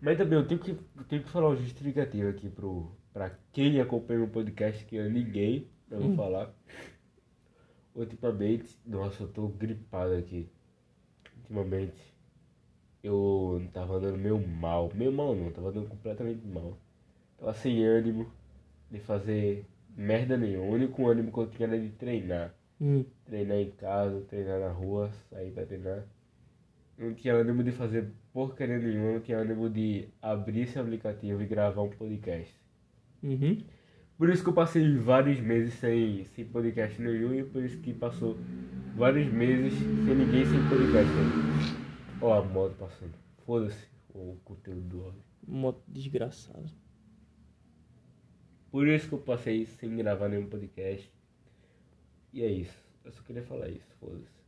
Mas 0.00 0.16
também 0.16 0.38
eu 0.38 0.46
tenho 0.46 0.60
que, 0.60 0.70
eu 0.70 1.04
tenho 1.08 1.22
que 1.22 1.30
falar 1.30 1.50
um 1.50 1.56
justificativo 1.56 2.28
aqui 2.28 2.48
pro, 2.48 2.90
pra 3.12 3.30
quem 3.52 3.80
acompanha 3.80 4.24
o 4.24 4.28
podcast, 4.28 4.84
que 4.84 4.96
é 4.96 5.06
eu 5.90 6.00
vou 6.00 6.16
falar. 6.16 6.54
Ultimamente, 7.94 8.78
nossa, 8.86 9.24
eu 9.24 9.28
tô 9.28 9.48
gripado 9.48 10.14
aqui. 10.14 10.48
Ultimamente, 11.36 12.14
eu 13.02 13.62
tava 13.72 13.94
andando 13.94 14.18
meio 14.18 14.38
mal. 14.46 14.90
Meio 14.94 15.12
mal 15.12 15.34
não, 15.34 15.50
tava 15.50 15.68
andando 15.68 15.88
completamente 15.88 16.46
mal. 16.46 16.76
Tava 17.38 17.54
sem 17.54 17.84
ânimo 17.84 18.26
de 18.90 18.98
fazer 18.98 19.64
merda 19.96 20.36
nenhuma. 20.36 20.66
O 20.66 20.74
único 20.74 21.06
ânimo 21.08 21.32
que 21.32 21.38
eu 21.38 21.46
tinha 21.48 21.68
era 21.68 21.78
de 21.78 21.90
treinar. 21.90 22.54
Hum. 22.80 23.04
Treinar 23.24 23.58
em 23.58 23.70
casa, 23.72 24.20
treinar 24.28 24.60
na 24.60 24.70
rua, 24.70 25.10
sair 25.30 25.50
pra 25.50 25.66
treinar. 25.66 26.04
Não 26.96 27.14
tinha 27.14 27.34
ânimo 27.34 27.62
de 27.62 27.70
fazer 27.70 28.10
porcaria 28.32 28.78
nenhuma, 28.78 29.12
não 29.12 29.20
tinha 29.20 29.38
ânimo 29.38 29.70
de 29.70 30.08
abrir 30.20 30.62
esse 30.62 30.78
aplicativo 30.78 31.40
e 31.42 31.46
gravar 31.46 31.82
um 31.82 31.90
podcast. 31.90 32.52
Uhum. 33.22 33.62
Por 34.16 34.28
isso 34.28 34.42
que 34.42 34.48
eu 34.48 34.54
passei 34.54 34.96
vários 34.96 35.38
meses 35.38 35.74
sem, 35.74 36.24
sem 36.24 36.44
podcast 36.44 37.00
nenhum 37.00 37.34
e 37.34 37.44
por 37.44 37.62
isso 37.62 37.78
que 37.78 37.92
passou 37.92 38.36
vários 38.96 39.32
meses 39.32 39.72
sem 39.78 40.14
ninguém 40.16 40.44
sem 40.44 40.60
podcast. 40.68 41.87
Ó 42.20 42.32
a 42.34 42.42
moto 42.42 42.74
passando. 42.76 43.14
Foda-se 43.44 43.86
o 44.14 44.36
conteúdo 44.44 44.80
do 44.82 45.04
áudio. 45.04 45.22
Moto 45.46 45.82
desgraçado. 45.88 46.68
Por 48.70 48.86
isso 48.86 49.08
que 49.08 49.14
eu 49.14 49.18
passei 49.20 49.64
sem 49.66 49.96
gravar 49.96 50.28
nenhum 50.28 50.48
podcast. 50.48 51.10
E 52.32 52.42
é 52.42 52.50
isso. 52.50 52.76
Eu 53.04 53.12
só 53.12 53.22
queria 53.22 53.42
falar 53.42 53.68
isso, 53.68 53.86
foda-se. 54.00 54.38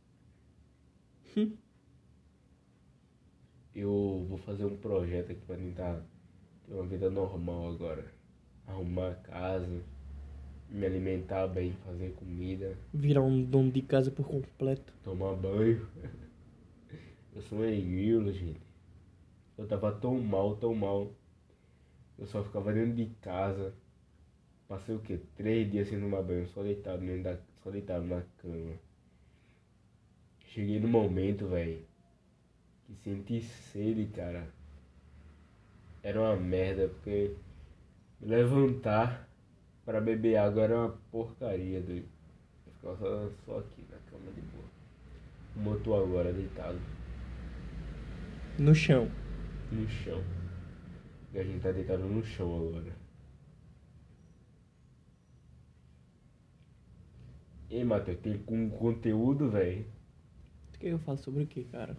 Eu 3.73 4.25
vou 4.27 4.37
fazer 4.37 4.65
um 4.65 4.75
projeto 4.77 5.31
aqui 5.31 5.41
pra 5.45 5.55
tentar 5.55 6.03
ter 6.67 6.73
uma 6.73 6.85
vida 6.85 7.09
normal 7.09 7.69
agora. 7.69 8.05
Arrumar 8.67 9.11
a 9.11 9.15
casa, 9.15 9.81
me 10.69 10.85
alimentar 10.85 11.47
bem, 11.47 11.73
fazer 11.85 12.13
comida, 12.13 12.77
Virar 12.93 13.21
um 13.23 13.43
dono 13.43 13.71
de 13.71 13.81
casa 13.81 14.11
por 14.11 14.27
completo. 14.27 14.93
tomar 15.03 15.35
banho. 15.35 15.87
Eu 17.33 17.41
sou 17.43 17.59
um 17.59 17.63
erguilo, 17.63 18.31
gente. 18.33 18.61
Eu 19.57 19.65
tava 19.65 19.91
tão 19.93 20.19
mal, 20.19 20.57
tão 20.57 20.75
mal. 20.75 21.13
Eu 22.17 22.25
só 22.25 22.43
ficava 22.43 22.73
dentro 22.73 22.93
de 22.93 23.05
casa. 23.21 23.73
Passei 24.67 24.95
o 24.95 24.99
quê? 24.99 25.19
Três 25.35 25.71
dias 25.71 25.87
sem 25.87 25.99
tomar 25.99 26.23
banho, 26.23 26.47
só 26.47 26.61
deitado 26.61 26.99
dentro 27.05 27.23
da, 27.23 27.37
só 27.63 27.71
deitado 27.71 28.05
na 28.05 28.21
cama. 28.37 28.75
Cheguei 30.45 30.79
no 30.79 30.89
momento, 30.89 31.47
velho, 31.47 31.85
que 32.85 32.95
senti 32.95 33.41
sede, 33.41 34.07
cara. 34.07 34.47
Era 36.03 36.19
uma 36.19 36.35
merda, 36.35 36.89
porque 36.89 37.35
levantar 38.19 39.29
pra 39.85 40.01
beber 40.01 40.35
água 40.35 40.63
era 40.63 40.77
uma 40.77 40.97
porcaria, 41.11 41.81
doido. 41.81 42.09
Ficava 42.65 42.97
só, 42.97 43.29
só 43.45 43.59
aqui 43.59 43.85
na 43.89 43.97
cama 44.09 44.31
de 44.33 44.41
boa. 44.41 45.79
Tô 45.83 45.95
agora, 45.95 46.33
deitado 46.33 46.79
No 48.61 48.73
chão. 48.75 49.09
no 49.71 49.87
chão. 49.89 50.21
E 51.33 51.39
a 51.39 51.43
gente 51.43 51.61
tá 51.61 51.71
deitado 51.71 52.03
no 52.03 52.23
chão 52.23 52.55
agora. 52.67 52.93
Ei, 57.69 57.83
Matheus, 57.83 58.19
tem 58.19 58.37
com 58.37 58.69
conteúdo, 58.69 59.49
velho? 59.49 59.85
Tu 60.73 60.79
quer 60.79 60.87
que 60.87 60.93
eu 60.93 60.99
falo 60.99 61.17
sobre 61.17 61.43
o 61.43 61.47
que, 61.47 61.63
cara? 61.63 61.95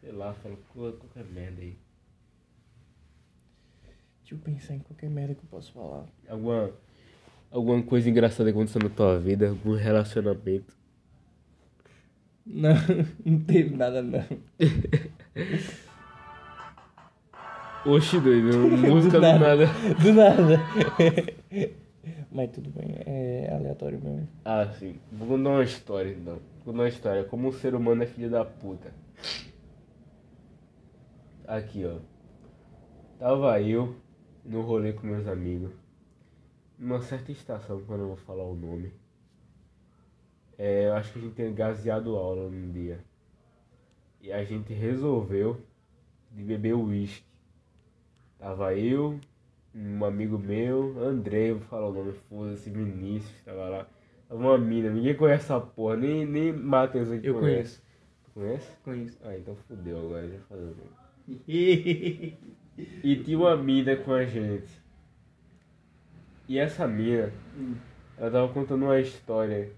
Sei 0.00 0.10
lá, 0.12 0.34
qual- 0.72 0.92
qualquer 0.94 1.24
merda 1.26 1.60
aí. 1.60 1.76
Deixa 4.22 4.34
eu 4.34 4.38
pensar 4.38 4.74
em 4.74 4.78
qualquer 4.78 5.10
merda 5.10 5.34
que 5.34 5.44
eu 5.44 5.48
posso 5.50 5.72
falar. 5.72 6.06
Alguma, 6.28 6.72
alguma 7.50 7.82
coisa 7.82 8.08
engraçada 8.08 8.48
aconteceu 8.50 8.80
na 8.82 8.88
tua 8.88 9.18
vida, 9.18 9.50
algum 9.50 9.74
relacionamento. 9.76 10.74
Não, 12.46 12.74
não 13.24 13.40
teve 13.44 13.76
nada 13.76 14.02
não. 14.02 14.24
Oxi, 17.84 18.20
doido, 18.20 18.58
música 18.76 19.18
do 19.18 19.22
nada. 19.22 19.66
Do 20.02 20.12
nada. 20.12 20.60
Mas 22.30 22.50
tudo 22.52 22.70
bem, 22.70 22.96
é 23.06 23.50
aleatório 23.52 24.00
mesmo. 24.02 24.28
Ah, 24.44 24.66
sim. 24.78 25.00
Vou 25.10 25.26
contar 25.26 25.50
uma 25.50 25.64
história, 25.64 26.10
então. 26.10 26.34
Vou 26.34 26.72
contar 26.72 26.78
uma 26.82 26.88
história. 26.88 27.24
Como 27.24 27.48
um 27.48 27.52
ser 27.52 27.74
humano 27.74 28.02
é 28.02 28.06
filho 28.06 28.30
da 28.30 28.44
puta. 28.44 28.92
Aqui, 31.46 31.84
ó. 31.84 31.98
Tava 33.18 33.60
eu 33.60 33.96
no 34.44 34.60
rolê 34.62 34.92
com 34.92 35.06
meus 35.06 35.26
amigos. 35.26 35.72
numa 36.78 37.00
certa 37.02 37.30
estação, 37.32 37.82
quando 37.86 38.00
eu 38.02 38.08
vou 38.08 38.16
falar 38.16 38.44
o 38.44 38.54
nome. 38.54 38.92
É, 40.56 40.86
eu 40.88 40.94
acho 40.94 41.12
que 41.12 41.18
a 41.18 41.22
gente 41.22 41.34
tinha 41.34 41.50
gaseado 41.50 42.16
aula 42.16 42.48
num 42.50 42.70
dia. 42.72 43.00
E 44.20 44.32
a 44.32 44.44
gente 44.44 44.72
resolveu 44.72 45.60
de 46.30 46.42
beber 46.42 46.74
uísque. 46.74 47.29
Tava 48.40 48.74
eu, 48.74 49.20
um 49.74 50.02
amigo 50.04 50.38
meu, 50.38 50.98
André, 50.98 51.52
vou 51.52 51.60
falar 51.60 51.88
o 51.88 51.92
nome, 51.92 52.12
foda-se, 52.28 52.70
Vinícius, 52.70 53.44
tava 53.44 53.68
lá. 53.68 53.86
Tava 54.28 54.40
uma 54.40 54.56
mina, 54.58 54.88
ninguém 54.88 55.14
conhece 55.14 55.44
essa 55.44 55.60
porra, 55.60 55.96
nem, 55.96 56.24
nem 56.24 56.52
Matheus 56.52 57.10
aqui 57.10 57.26
Eu 57.26 57.34
conhece. 57.34 57.80
conheço. 57.80 57.82
Tu 58.24 58.30
conhece? 58.32 58.70
Conheço. 58.82 59.18
Ah, 59.22 59.36
então 59.36 59.54
fudeu 59.68 59.98
agora, 59.98 60.26
já 60.26 60.38
falei 60.48 60.64
o 60.64 60.68
nome. 60.68 60.90
E 63.04 63.16
tinha 63.16 63.38
uma 63.38 63.56
mina 63.56 63.94
com 63.96 64.12
a 64.12 64.24
gente. 64.24 64.72
E 66.48 66.58
essa 66.58 66.88
mina, 66.88 67.30
ela 68.16 68.30
tava 68.30 68.52
contando 68.52 68.84
uma 68.86 68.98
história 68.98 69.70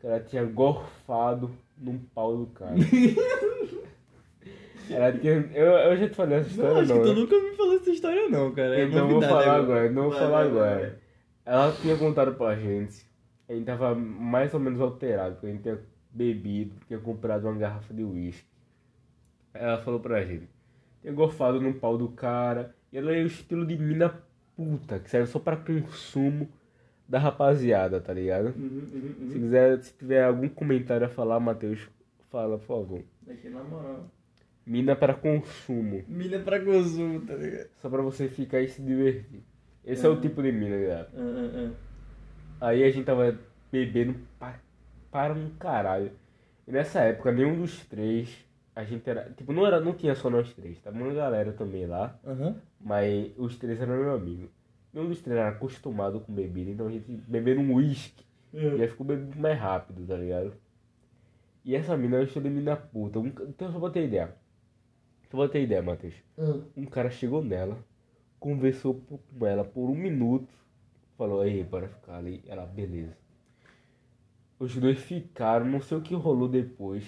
que 0.00 0.06
ela 0.06 0.18
tinha 0.18 0.44
gorfado 0.44 1.50
num 1.78 1.98
pau 1.98 2.36
do 2.36 2.46
cara. 2.46 2.74
ela 4.90 5.12
tinha. 5.12 5.32
Eu, 5.54 5.66
eu 5.66 5.96
já 5.96 6.08
te 6.08 6.14
falei 6.14 6.38
essa 6.38 6.48
Não, 6.48 6.80
história, 6.80 6.82
acho 6.82 6.94
não. 6.94 7.02
que 7.02 7.08
tu 7.08 7.14
né? 7.14 7.20
nunca 7.20 7.40
me 7.40 7.56
falou 7.56 7.74
essa 7.76 7.90
história 7.90 8.28
não, 8.28 8.52
cara. 8.52 8.80
É 8.80 8.84
Então 8.84 9.08
vou 9.08 9.22
falar 9.22 9.56
agora, 9.56 9.90
não 9.90 10.02
vou 10.02 10.10
Vai, 10.12 10.20
falar 10.20 10.42
vai, 10.44 10.50
vai, 10.50 10.72
agora. 10.72 11.00
Ela 11.44 11.72
tinha 11.72 11.96
contado 11.96 12.34
pra 12.34 12.56
gente. 12.56 13.06
A 13.48 13.52
gente 13.52 13.64
tava 13.66 13.94
mais 13.94 14.52
ou 14.54 14.60
menos 14.60 14.80
alterado, 14.80 15.34
porque 15.34 15.46
a 15.46 15.50
gente 15.50 15.62
tinha 15.62 15.78
bebido, 16.10 16.74
tinha 16.86 16.98
comprado 16.98 17.44
uma 17.44 17.56
garrafa 17.56 17.92
de 17.92 18.02
uísque. 18.02 18.46
Ela 19.52 19.78
falou 19.78 20.00
pra 20.00 20.24
gente. 20.24 20.48
Tinha 21.02 21.12
gorfado 21.12 21.60
no 21.60 21.74
pau 21.74 21.98
do 21.98 22.08
cara. 22.08 22.74
E 22.92 22.98
ela 22.98 23.12
é 23.14 23.22
o 23.22 23.26
estilo 23.26 23.66
de 23.66 23.76
mina 23.76 24.22
puta, 24.56 24.98
que 24.98 25.10
serve 25.10 25.26
só 25.26 25.38
pra 25.38 25.56
consumo 25.56 26.48
da 27.08 27.18
rapaziada, 27.18 28.00
tá 28.00 28.12
ligado? 28.12 28.46
Uhum, 28.56 28.82
uhum, 28.92 29.14
uhum. 29.20 29.28
Se 29.28 29.38
quiser, 29.38 29.80
se 29.80 29.92
tiver 29.94 30.24
algum 30.24 30.48
comentário 30.48 31.06
a 31.06 31.10
falar, 31.10 31.38
Matheus, 31.40 31.88
fala, 32.30 32.56
por 32.58 32.66
favor. 32.66 33.02
Aqui 33.28 33.48
na 33.48 33.62
moral. 33.62 34.06
Mina 34.66 34.96
para 34.96 35.12
consumo. 35.14 36.02
Milha 36.08 36.40
pra 36.40 36.58
consumo, 36.58 37.20
tá 37.20 37.34
ligado? 37.34 37.68
Só 37.76 37.88
pra 37.90 38.00
você 38.02 38.28
ficar 38.28 38.60
e 38.60 38.68
se 38.68 38.80
divertir. 38.82 39.42
Esse 39.84 40.06
é 40.06 40.08
o 40.08 40.12
Uhum. 40.14 40.20
tipo 40.20 40.42
de 40.42 40.50
mina, 40.52 40.76
galera. 40.78 41.08
Ah. 41.14 41.70
Aí 42.68 42.82
a 42.82 42.90
gente 42.90 43.04
tava 43.04 43.38
bebendo 43.70 44.14
pa- 44.38 44.58
para 45.10 45.34
um 45.34 45.50
caralho. 45.58 46.12
E 46.66 46.72
nessa 46.72 47.00
época, 47.00 47.30
nenhum 47.30 47.60
dos 47.60 47.84
três, 47.84 48.42
a 48.74 48.82
gente 48.84 49.08
era. 49.08 49.28
Tipo, 49.36 49.52
não, 49.52 49.66
era, 49.66 49.80
não 49.80 49.92
tinha 49.92 50.14
só 50.14 50.30
nós 50.30 50.50
três, 50.54 50.80
tava 50.80 50.96
uma 50.96 51.12
galera 51.12 51.52
também 51.52 51.86
lá. 51.86 52.18
Mas 52.80 53.32
os 53.36 53.58
três 53.58 53.78
eram 53.80 53.96
meu 53.98 54.14
amigo. 54.14 54.48
Nenhum 54.94 55.08
dos 55.08 55.20
três 55.20 55.38
era 55.38 55.50
acostumado 55.50 56.20
com 56.20 56.32
bebida, 56.32 56.70
então 56.70 56.86
a 56.86 56.90
gente 56.90 57.04
bebendo 57.28 57.60
um 57.60 57.74
uísque. 57.74 58.24
Já 58.54 58.88
ficou 58.88 59.04
bebendo 59.06 59.36
mais 59.38 59.58
rápido, 59.58 60.06
tá 60.06 60.16
ligado? 60.16 60.54
E 61.64 61.74
essa 61.74 61.96
mina, 61.96 62.16
eu 62.18 62.24
de 62.26 62.40
mina 62.50 62.76
puta. 62.76 63.18
Então 63.18 63.70
só 63.72 63.78
pra 63.78 63.90
ter 63.90 64.04
ideia. 64.06 64.32
Só 65.30 65.36
pra 65.38 65.48
ter 65.48 65.62
ideia, 65.62 65.82
Matheus. 65.82 66.14
Ah. 66.38 66.60
Um 66.76 66.86
cara 66.86 67.10
chegou 67.10 67.42
nela, 67.42 67.78
conversou 68.38 68.94
com 69.38 69.46
ela 69.46 69.64
por 69.64 69.90
um 69.90 69.94
minuto, 69.94 70.48
falou, 71.16 71.40
aí, 71.40 71.62
bora 71.62 71.88
ficar 71.88 72.16
ali. 72.16 72.42
Ela, 72.46 72.66
beleza. 72.66 73.16
Os 74.58 74.76
dois 74.76 74.98
ficaram, 74.98 75.66
não 75.66 75.80
sei 75.80 75.98
o 75.98 76.02
que 76.02 76.14
rolou 76.14 76.48
depois. 76.48 77.04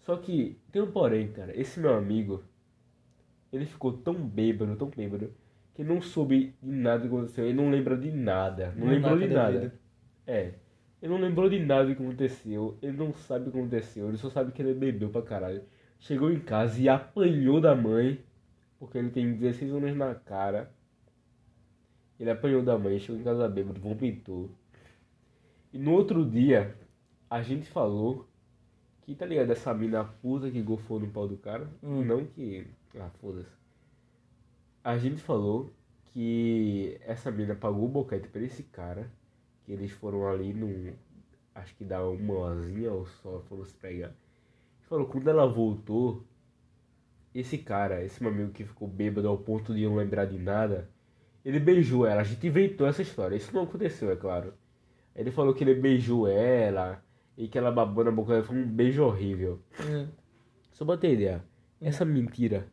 Só 0.00 0.16
que, 0.16 0.58
tem 0.72 0.80
um 0.80 0.90
porém, 0.90 1.30
cara. 1.32 1.58
Esse 1.58 1.78
meu 1.78 1.94
amigo, 1.94 2.42
ele 3.52 3.66
ficou 3.66 3.92
tão 3.92 4.14
bêbado, 4.14 4.74
tão 4.76 4.88
bêbado, 4.88 5.32
que 5.74 5.84
não 5.84 6.00
soube 6.00 6.54
de 6.62 6.70
nada 6.70 7.02
que 7.02 7.06
aconteceu. 7.06 7.44
Ele 7.44 7.54
não 7.54 7.70
lembra 7.70 7.96
de 7.96 8.10
nada. 8.10 8.72
Não, 8.76 8.88
lembrou 8.88 9.18
de 9.18 9.28
nada 9.28 9.34
da 9.34 9.42
nada. 9.42 9.60
vida. 9.60 9.80
É. 10.26 10.54
Ele 11.00 11.12
não 11.12 11.20
lembrou 11.20 11.48
de 11.48 11.58
nada 11.64 11.94
que 11.94 12.02
aconteceu. 12.02 12.76
Ele 12.82 12.96
não 12.96 13.12
sabe 13.12 13.48
o 13.48 13.52
que 13.52 13.58
aconteceu. 13.58 14.08
Ele 14.08 14.16
só 14.16 14.28
sabe 14.30 14.50
que 14.50 14.60
ele 14.60 14.74
bebeu 14.74 15.10
pra 15.10 15.22
caralho. 15.22 15.62
Chegou 15.98 16.30
em 16.30 16.40
casa 16.40 16.80
e 16.80 16.88
apanhou 16.88 17.60
da 17.60 17.74
mãe. 17.74 18.22
Porque 18.78 18.96
ele 18.96 19.10
tem 19.10 19.34
16 19.34 19.72
anos 19.72 19.96
na 19.96 20.14
cara. 20.14 20.72
Ele 22.18 22.30
apanhou 22.30 22.62
da 22.62 22.78
mãe, 22.78 22.98
chegou 22.98 23.20
em 23.20 23.24
casa 23.24 23.48
bêbado, 23.48 23.80
vomitou. 23.80 24.50
E 25.72 25.78
no 25.78 25.92
outro 25.92 26.28
dia, 26.28 26.76
a 27.28 27.42
gente 27.42 27.68
falou 27.68 28.28
que, 29.02 29.14
tá 29.14 29.26
ligado, 29.26 29.50
essa 29.50 29.72
mina 29.74 30.04
puta 30.04 30.50
que 30.50 30.60
golfou 30.62 30.98
no 30.98 31.08
pau 31.08 31.28
do 31.28 31.36
cara. 31.36 31.68
Hum. 31.82 32.04
Não 32.04 32.24
que. 32.24 32.66
Ah, 32.98 33.10
foda-se. 33.20 33.50
A 34.82 34.96
gente 34.98 35.20
falou 35.22 35.70
que 36.06 36.98
essa 37.02 37.30
mina 37.30 37.54
pagou 37.54 37.84
o 37.84 37.88
boquete 37.88 38.28
pra 38.28 38.42
esse 38.42 38.62
cara. 38.62 39.10
Que 39.64 39.72
eles 39.72 39.92
foram 39.92 40.26
ali 40.28 40.52
num. 40.52 40.94
Acho 41.54 41.74
que 41.76 41.84
dá 41.84 42.02
uma 42.08 42.34
horinha 42.34 42.92
ou 42.92 43.06
só, 43.06 43.40
foram 43.48 43.64
se 43.64 43.74
pegar. 43.74 44.14
Falou, 44.88 45.06
quando 45.06 45.28
ela 45.28 45.46
voltou, 45.46 46.24
esse 47.34 47.58
cara, 47.58 48.02
esse 48.02 48.22
meu 48.22 48.32
amigo 48.32 48.52
que 48.52 48.64
ficou 48.64 48.88
bêbado 48.88 49.28
ao 49.28 49.36
ponto 49.36 49.74
de 49.74 49.84
não 49.84 49.96
lembrar 49.96 50.24
de 50.24 50.38
nada, 50.38 50.88
ele 51.44 51.60
beijou 51.60 52.06
ela. 52.06 52.22
A 52.22 52.24
gente 52.24 52.46
inventou 52.46 52.86
essa 52.86 53.02
história. 53.02 53.36
Isso 53.36 53.54
não 53.54 53.64
aconteceu, 53.64 54.10
é 54.10 54.16
claro. 54.16 54.54
Ele 55.14 55.30
falou 55.30 55.52
que 55.52 55.62
ele 55.62 55.74
beijou 55.74 56.26
ela 56.26 57.04
e 57.36 57.48
que 57.48 57.58
ela 57.58 57.70
babou 57.70 58.02
na 58.02 58.10
boca 58.10 58.32
dela. 58.32 58.44
Foi 58.44 58.56
um 58.56 58.66
beijo 58.66 59.04
horrível. 59.04 59.60
Ah. 59.78 60.06
Só 60.72 60.86
pra 60.86 60.96
ter 60.96 61.12
ideia, 61.12 61.44
essa 61.80 62.04
mentira 62.04 62.66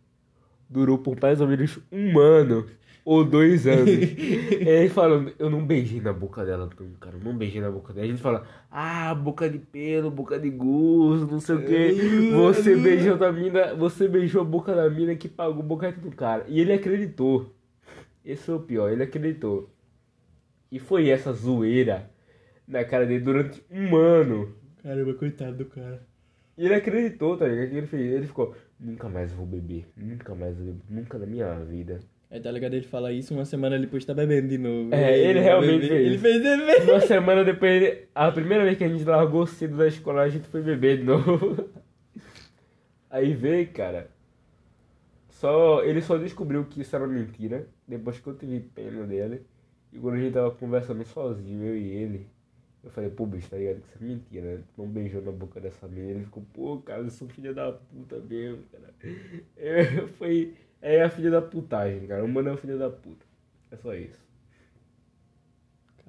durou 0.69 0.97
por 0.97 1.19
mais 1.21 1.41
ou 1.41 1.47
menos 1.47 1.79
um 1.91 2.17
ano 2.17 2.65
ou 3.05 3.23
dois 3.23 3.67
anos. 3.67 3.87
Ele 3.87 4.89
falando, 4.89 5.31
eu 5.37 5.47
não 5.47 5.63
beijei 5.63 6.01
na 6.01 6.11
boca 6.11 6.43
dela, 6.43 6.67
cara, 6.99 7.15
eu 7.15 7.23
não 7.23 7.37
beijei 7.37 7.61
na 7.61 7.69
boca 7.69 7.93
dela. 7.93 8.07
A 8.07 8.09
gente 8.09 8.21
fala, 8.21 8.47
ah, 8.71 9.13
boca 9.13 9.47
de 9.47 9.59
pelo, 9.59 10.09
boca 10.09 10.39
de 10.39 10.49
gosto, 10.49 11.31
não 11.31 11.39
sei 11.39 11.55
o 11.55 11.63
que. 11.63 12.31
Você 12.31 12.75
beijou 12.75 13.15
da 13.15 13.31
mina, 13.31 13.75
você 13.75 14.07
beijou 14.07 14.41
a 14.41 14.45
boca 14.45 14.73
da 14.73 14.89
mina 14.89 15.15
que 15.15 15.29
pagou 15.29 15.59
o 15.59 15.63
boquete 15.63 15.99
do 15.99 16.11
cara. 16.11 16.43
E 16.47 16.59
ele 16.59 16.73
acreditou. 16.73 17.53
Esse 18.25 18.43
foi 18.43 18.55
o 18.55 18.59
pior, 18.59 18.91
ele 18.91 19.03
acreditou. 19.03 19.69
E 20.71 20.79
foi 20.79 21.09
essa 21.09 21.31
zoeira 21.31 22.09
na 22.67 22.83
cara 22.83 23.05
dele 23.05 23.23
durante 23.23 23.63
um 23.69 23.95
ano. 23.95 24.51
Caramba, 24.81 25.13
coitado 25.13 25.55
do 25.57 25.65
cara. 25.65 26.01
E 26.57 26.65
ele 26.65 26.73
acreditou, 26.73 27.37
tá 27.37 27.47
ligado? 27.47 27.77
Ele 27.77 27.85
fez? 27.85 28.13
Ele 28.13 28.25
ficou, 28.25 28.55
nunca 28.79 29.07
mais 29.07 29.31
vou 29.31 29.45
beber, 29.45 29.85
nunca 29.95 30.33
mais 30.33 30.57
vou 30.57 30.65
beber, 30.65 30.83
nunca 30.89 31.19
na 31.19 31.25
minha 31.27 31.53
vida. 31.59 31.99
Aí 32.35 32.41
tá 32.41 32.51
ligado 32.51 32.73
ele 32.73 32.85
fala 32.85 33.13
isso, 33.13 33.33
uma 33.33 33.45
semana 33.45 33.79
depois 33.79 34.03
tá 34.03 34.13
bebendo 34.13 34.49
de 34.49 34.57
novo. 34.57 34.93
É, 34.93 35.17
ele 35.17 35.39
realmente 35.39 35.79
bebe- 35.83 35.87
fez. 35.87 36.05
Ele 36.07 36.17
fez 36.17 36.43
beber. 36.43 36.81
Uma 36.91 36.99
semana 36.99 37.43
depois, 37.45 37.71
ele- 37.81 38.07
a 38.13 38.29
primeira 38.29 38.65
vez 38.65 38.77
que 38.77 38.83
a 38.83 38.89
gente 38.89 39.05
largou 39.05 39.47
cedo 39.47 39.77
da 39.77 39.87
escola, 39.87 40.21
a 40.23 40.27
gente 40.27 40.45
foi 40.49 40.61
beber 40.61 40.97
de 40.97 41.03
novo. 41.05 41.69
Aí 43.09 43.33
veio, 43.33 43.69
cara. 43.69 44.09
Só, 45.29 45.81
ele 45.83 46.01
só 46.01 46.17
descobriu 46.17 46.65
que 46.65 46.81
isso 46.81 46.93
era 46.93 47.07
mentira 47.07 47.67
depois 47.87 48.19
que 48.19 48.27
eu 48.27 48.35
tive 48.35 48.59
pena 48.59 49.05
dele. 49.05 49.41
E 49.93 49.97
quando 49.97 50.15
a 50.15 50.17
gente 50.17 50.33
tava 50.33 50.51
conversando 50.51 51.05
sozinho, 51.05 51.63
eu 51.65 51.77
e 51.77 51.87
ele, 51.89 52.27
eu 52.83 52.89
falei, 52.89 53.09
pô, 53.09 53.25
bicho, 53.25 53.49
tá 53.49 53.55
ligado? 53.55 53.77
Que 53.79 53.87
isso 53.87 53.97
é 54.03 54.07
mentira, 54.07 54.55
né? 54.57 54.63
Não 54.77 54.87
beijou 54.87 55.21
na 55.21 55.31
boca 55.31 55.61
dessa 55.61 55.87
menina. 55.87 56.11
Ele 56.17 56.25
ficou, 56.25 56.43
pô, 56.53 56.77
cara, 56.79 57.01
eu 57.01 57.09
sou 57.09 57.29
filha 57.29 57.53
da 57.53 57.71
puta 57.71 58.17
mesmo, 58.19 58.59
cara. 58.73 58.93
Eu, 59.57 60.07
foi, 60.09 60.53
é 60.87 61.01
a 61.03 61.09
filha 61.09 61.31
da 61.31 61.41
putagem, 61.41 62.07
cara. 62.07 62.23
O 62.23 62.27
mano 62.27 62.49
é 62.49 62.53
o 62.53 62.57
filho 62.57 62.77
da 62.77 62.89
puta. 62.89 63.25
É 63.71 63.75
só 63.77 63.93
isso. 63.95 64.23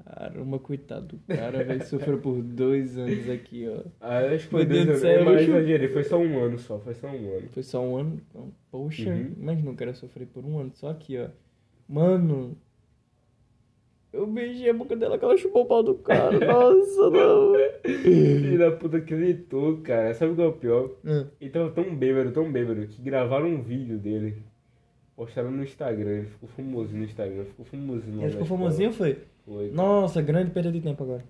Caramba, 0.05 0.59
coitado 0.59 1.17
do 1.17 1.19
cara, 1.35 1.65
velho. 1.65 1.85
Sofreu 1.85 2.19
por 2.21 2.41
dois 2.43 2.97
anos 2.97 3.29
aqui, 3.29 3.67
ó. 3.69 3.81
Ah, 4.01 4.19
acho 4.19 4.45
que 4.45 4.51
foi 4.51 4.65
Meu 4.65 4.69
dois 4.75 4.85
do 4.85 4.91
anos. 4.91 5.01
céu, 5.01 5.25
Mas 5.25 5.41
bicho. 5.41 5.51
exagerei, 5.51 5.89
foi 5.89 6.05
só 6.05 6.19
um 6.19 6.39
ano 6.45 6.59
só, 6.59 6.79
foi 6.79 6.95
só 6.95 7.09
um 7.09 7.33
ano. 7.37 7.49
Foi 7.53 7.63
só 7.63 7.81
um 7.83 7.97
ano? 7.97 8.21
Então, 8.31 8.53
poxa, 8.71 9.11
Uhum. 9.11 9.33
imagina 9.39 9.71
o 9.71 9.75
cara 9.75 9.95
sofrer 9.95 10.27
por 10.29 10.45
um 10.45 10.59
ano 10.61 10.71
só 10.75 10.91
aqui, 10.91 11.19
ó. 11.19 11.29
Mano, 11.89 12.57
eu 14.13 14.27
beijei 14.27 14.71
a 14.71 14.75
boca 14.75 14.95
dela 14.95 15.19
que 15.19 15.25
ela 15.25 15.37
chupou 15.37 15.63
o 15.63 15.67
pau 15.67 15.83
do 15.83 15.95
cara. 15.97 16.39
Nossa, 16.39 17.11
não. 17.11 17.53
Filho 17.85 18.59
da 18.59 18.71
puta 18.73 18.99
acreditou, 18.99 19.79
cara. 19.79 20.15
Sabe 20.15 20.33
o 20.33 20.37
que 20.37 20.43
é 20.43 20.47
o 20.47 20.53
pior? 20.53 20.91
Ah, 21.05 21.27
Ele 21.41 21.51
tava 21.51 21.71
tão 21.71 21.97
bêbado, 21.97 22.31
tão 22.33 22.51
bêbado, 22.53 22.87
que 22.87 23.03
gravaram 23.03 23.49
um 23.49 23.63
vídeo 23.63 23.99
dele. 23.99 24.37
Postaram 25.17 25.51
no 25.51 25.65
Instagram, 25.65 26.11
ele 26.11 26.27
ficou 26.27 26.49
famosinho 26.51 26.99
no 26.99 27.05
Instagram, 27.07 27.45
ficou 27.47 27.65
famosinho. 27.65 28.23
Ele 28.23 28.31
ficou 28.33 28.47
famosinho, 28.47 28.93
foi? 28.93 29.25
Foi. 29.47 29.71
Nossa, 29.71 30.21
grande 30.21 30.51
perda 30.51 30.71
de 30.71 30.81
tempo 30.81 31.03
agora. 31.03 31.25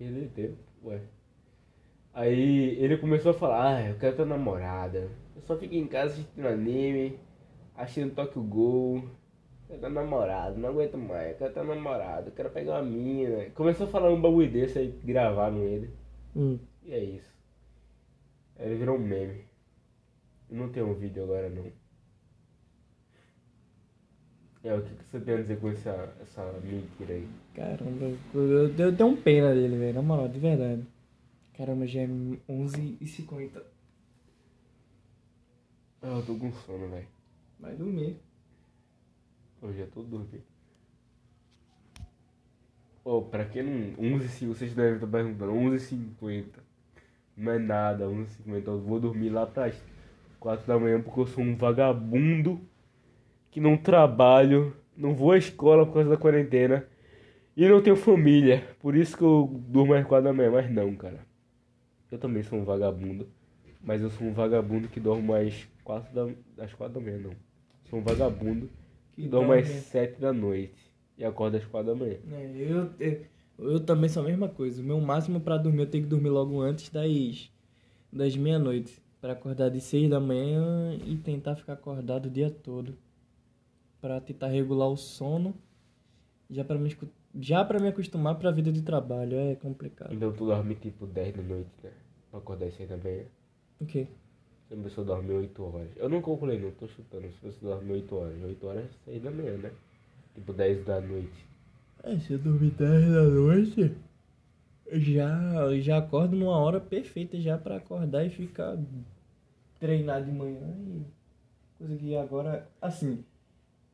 Ele 0.00 0.30
deu, 0.34 0.54
ué. 0.82 1.00
Aí 2.14 2.82
ele 2.82 2.96
começou 2.96 3.32
a 3.32 3.34
falar, 3.34 3.76
ah, 3.76 3.88
eu 3.90 3.98
quero 3.98 4.16
ter 4.16 4.24
namorada. 4.24 5.10
Eu 5.36 5.42
só 5.42 5.54
fico 5.56 5.74
em 5.74 5.86
casa 5.86 6.14
assistindo 6.14 6.48
anime, 6.48 7.18
assistindo 7.76 8.14
Tokyo 8.14 8.42
Gol. 8.42 8.96
Eu 8.96 9.02
quero 9.68 9.80
ter 9.82 9.90
namorado, 9.90 10.58
não 10.58 10.70
aguento 10.70 10.96
mais, 10.96 11.32
eu 11.32 11.36
quero 11.36 11.52
ter 11.52 11.64
namorado, 11.64 12.28
eu 12.28 12.32
quero 12.32 12.48
pegar 12.50 12.80
uma 12.80 12.90
mina. 12.90 13.50
Começou 13.50 13.86
a 13.86 13.90
falar 13.90 14.10
um 14.10 14.20
bagulho 14.20 14.50
desse 14.50 14.78
aí, 14.78 14.98
gravaram 15.04 15.58
ele. 15.62 15.90
Hum. 16.34 16.58
E 16.82 16.94
é 16.94 17.04
isso. 17.04 17.36
Aí 18.58 18.66
Ele 18.66 18.76
virou 18.76 18.96
um 18.96 19.00
meme. 19.00 19.44
Não 20.50 20.70
tem 20.70 20.82
um 20.82 20.94
vídeo 20.94 21.22
agora 21.22 21.50
não. 21.50 21.70
É, 24.64 24.74
o 24.74 24.82
que, 24.82 24.94
que 24.94 25.04
você 25.04 25.20
tem 25.20 25.34
a 25.34 25.40
dizer 25.40 25.60
com 25.60 25.70
essa, 25.70 26.12
essa 26.20 26.42
mentira 26.64 27.14
aí? 27.14 27.28
Caramba, 27.54 28.12
eu, 28.34 28.68
eu 28.76 28.96
tenho 28.96 29.10
um 29.10 29.16
pena 29.16 29.54
dele, 29.54 29.78
velho. 29.78 29.94
Na 29.94 30.02
moral, 30.02 30.28
de 30.28 30.38
verdade. 30.38 30.84
Caramba, 31.56 31.86
já 31.86 32.00
é 32.00 32.06
11h50. 32.06 33.62
Ah, 36.02 36.16
eu 36.16 36.26
tô 36.26 36.34
com 36.34 36.52
sono, 36.52 36.88
velho. 36.88 37.06
Vai 37.60 37.74
dormir. 37.74 38.16
Eu 39.62 39.72
já 39.72 39.86
tô 39.86 40.02
dormindo. 40.02 40.42
Ô, 43.04 43.22
pra 43.22 43.44
quem 43.44 43.62
não. 43.62 44.14
11 44.14 44.26
h 44.26 44.54
vocês 44.54 44.74
devem 44.74 44.94
estar 44.94 45.06
perguntando. 45.06 45.52
11h50. 45.52 46.46
Não 47.36 47.52
é 47.52 47.58
nada, 47.58 48.06
11h50. 48.06 48.66
Eu 48.66 48.80
vou 48.80 49.00
dormir 49.00 49.30
lá 49.30 49.46
pras 49.46 49.74
4 50.38 50.66
da 50.66 50.78
manhã 50.78 51.00
porque 51.00 51.20
eu 51.20 51.26
sou 51.26 51.42
um 51.42 51.56
vagabundo 51.56 52.60
que 53.50 53.60
não 53.60 53.76
trabalho, 53.76 54.76
não 54.96 55.14
vou 55.14 55.32
à 55.32 55.38
escola 55.38 55.86
por 55.86 55.94
causa 55.94 56.10
da 56.10 56.16
quarentena 56.16 56.86
e 57.56 57.68
não 57.68 57.82
tenho 57.82 57.96
família. 57.96 58.64
Por 58.80 58.94
isso 58.94 59.16
que 59.16 59.24
eu 59.24 59.60
durmo 59.66 59.92
às 59.92 60.06
4 60.06 60.24
da 60.24 60.32
manhã. 60.32 60.50
Mas 60.50 60.70
não, 60.70 60.94
cara. 60.94 61.26
Eu 62.10 62.16
também 62.16 62.42
sou 62.44 62.58
um 62.58 62.64
vagabundo. 62.64 63.28
Mas 63.82 64.00
eu 64.00 64.10
sou 64.10 64.26
um 64.26 64.32
vagabundo 64.32 64.88
que 64.88 65.00
dorme 65.00 65.32
às 65.34 65.68
4 65.82 66.14
da, 66.14 66.64
às 66.64 66.72
4 66.72 66.94
da 66.94 67.04
manhã, 67.04 67.18
não. 67.18 67.32
Sou 67.90 67.98
um 67.98 68.02
vagabundo 68.02 68.70
que, 69.12 69.26
dorme 69.26 69.58
às 69.58 69.68
7 69.68 70.20
da 70.20 70.32
noite 70.32 70.92
e 71.16 71.24
acorda 71.24 71.58
às 71.58 71.64
4 71.64 71.92
da 71.92 71.98
manhã. 71.98 72.16
É, 72.30 72.52
eu, 72.56 72.90
eu, 73.00 73.26
eu 73.58 73.80
também 73.80 74.08
sou 74.08 74.22
a 74.22 74.26
mesma 74.26 74.48
coisa. 74.48 74.80
O 74.80 74.84
meu 74.84 75.00
máximo 75.00 75.40
para 75.40 75.56
dormir, 75.56 75.80
eu 75.80 75.86
tenho 75.86 76.04
que 76.04 76.10
dormir 76.10 76.30
logo 76.30 76.60
antes 76.60 76.90
das, 76.90 77.50
das 78.12 78.36
meia-noite. 78.36 79.00
Para 79.20 79.32
acordar 79.32 79.68
de 79.68 79.80
6 79.80 80.10
da 80.10 80.20
manhã 80.20 80.96
e 81.04 81.16
tentar 81.16 81.56
ficar 81.56 81.72
acordado 81.72 82.26
o 82.26 82.30
dia 82.30 82.50
todo. 82.50 82.96
Para 84.00 84.20
tentar 84.20 84.48
regular 84.48 84.88
o 84.88 84.96
sono. 84.96 85.54
Já 86.50 86.64
para 86.64 86.78
me, 86.78 86.96
já 87.38 87.64
pra 87.64 87.78
me 87.78 87.88
acostumar 87.88 88.36
para 88.36 88.48
a 88.48 88.52
vida 88.52 88.72
de 88.72 88.82
trabalho. 88.82 89.36
É 89.36 89.54
complicado. 89.56 90.12
Então 90.14 90.32
tu 90.32 90.46
dorme 90.46 90.74
tipo 90.74 91.06
10 91.06 91.36
da 91.36 91.42
noite, 91.42 91.70
né? 91.82 91.90
Pra 92.30 92.38
acordar 92.40 92.70
6 92.70 92.88
da 92.88 92.96
manhã. 92.96 93.24
O 93.80 93.86
quê? 93.86 94.06
Se 94.68 94.74
a 94.74 94.76
pessoa 94.76 95.04
dorme 95.06 95.32
8 95.32 95.62
horas. 95.62 95.88
Eu 95.96 96.08
não 96.08 96.20
calculei, 96.20 96.58
não, 96.58 96.70
tô 96.72 96.86
chutando. 96.88 97.28
Se 97.32 97.46
você 97.46 97.64
dorme 97.64 97.92
8 97.92 98.14
horas, 98.14 98.42
8 98.42 98.66
horas 98.66 98.84
é 98.84 99.10
6 99.10 99.22
da 99.22 99.30
manhã, 99.30 99.56
né? 99.56 99.72
Tipo 100.34 100.52
10 100.52 100.84
da 100.84 101.00
noite. 101.00 101.46
É, 102.02 102.18
se 102.18 102.32
eu 102.32 102.38
dormir 102.38 102.70
10 102.70 103.12
da 103.12 103.22
noite, 103.24 103.96
já, 104.92 105.78
já 105.80 105.98
acordo 105.98 106.36
numa 106.36 106.56
hora 106.56 106.80
perfeita 106.80 107.38
já 107.40 107.58
para 107.58 107.76
acordar 107.76 108.24
e 108.24 108.30
ficar 108.30 108.78
treinar 109.78 110.24
de 110.24 110.32
manhã 110.32 110.74
e 110.86 111.04
conseguir 111.78 112.16
agora, 112.16 112.68
assim, 112.80 113.24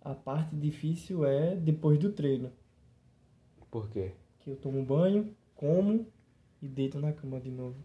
a 0.05 0.15
parte 0.15 0.55
difícil 0.55 1.25
é 1.25 1.57
depois 1.57 1.99
do 1.99 2.13
treino. 2.13 2.53
Por 3.71 3.89
quê? 3.89 4.13
Que 4.41 4.51
eu 4.51 4.57
tomo 4.57 4.85
banho, 4.85 5.35
como 5.57 6.07
e 6.61 6.69
deito 6.69 6.99
na 7.01 7.13
cama 7.13 7.41
de 7.41 7.51
novo. 7.51 7.77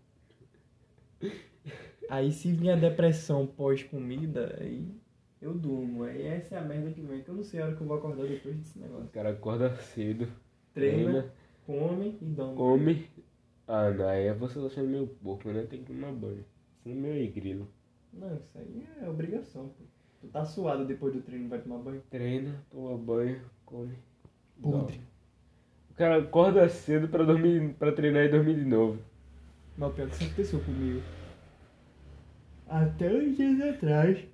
Aí 2.10 2.32
se 2.32 2.52
vinha 2.52 2.76
depressão 2.76 3.48
pós 3.48 3.84
comida, 3.84 4.58
aí 4.60 4.94
eu 5.42 5.54
durmo. 5.54 6.04
Aí 6.04 6.24
essa 6.24 6.56
é 6.56 6.58
a 6.58 6.62
merda 6.62 6.92
que 6.92 7.02
vem, 7.02 7.24
que 7.24 7.30
eu 7.30 7.36
não 7.36 7.44
sei 7.44 7.62
a 7.62 7.66
hora 7.66 7.76
que 7.76 7.82
eu 7.82 7.88
vou 7.88 7.98
acordar 7.98 8.28
depois 8.28 8.58
desse 8.58 8.78
negócio. 8.78 9.06
O 9.06 9.10
cara 9.10 9.30
acorda 9.30 9.76
cedo. 9.78 10.28
Treina, 10.74 11.04
treina 11.04 11.34
come 11.66 12.18
e 12.22 12.26
dorme. 12.26 12.56
Come. 12.58 13.10
Ah, 13.68 13.92
não, 13.92 14.08
aí 14.08 14.26
é 14.26 14.34
você 14.34 14.60
achando 14.60 14.90
meio 14.90 15.08
porco, 15.08 15.50
né? 15.50 15.66
Tem 15.68 15.84
que 15.84 15.94
tomar 15.94 16.12
banho. 16.12 16.44
Isso 16.80 16.90
é 16.90 16.94
meio 16.94 17.32
grilo. 17.32 17.68
Não, 18.12 18.36
isso 18.36 18.58
aí 18.58 18.88
é 19.02 19.08
obrigação, 19.08 19.70
pô. 19.70 19.84
Tu 20.22 20.28
tá 20.28 20.44
suado 20.44 20.86
depois 20.86 21.14
do 21.14 21.22
treino, 21.22 21.48
vai 21.48 21.60
tomar 21.60 21.78
banho? 21.78 22.02
Treina, 22.10 22.62
toma 22.70 22.98
banho, 22.98 23.42
come. 23.66 23.96
Podre. 24.62 25.00
O 25.90 25.94
cara 25.94 26.18
acorda 26.18 26.68
cedo 26.68 27.08
pra 27.08 27.24
dormir, 27.24 27.74
pra 27.76 27.92
treinar 27.92 28.26
e 28.26 28.30
dormir 28.30 28.56
de 28.56 28.66
novo. 28.66 29.00
Mas 29.78 29.94
pior 29.94 30.10
que 30.10 30.16
isso 30.16 30.24
aconteceu 30.26 30.60
comigo. 30.60 31.02
Até 32.68 33.12
uns 33.12 33.38
dias 33.38 33.62
atrás. 33.62 34.28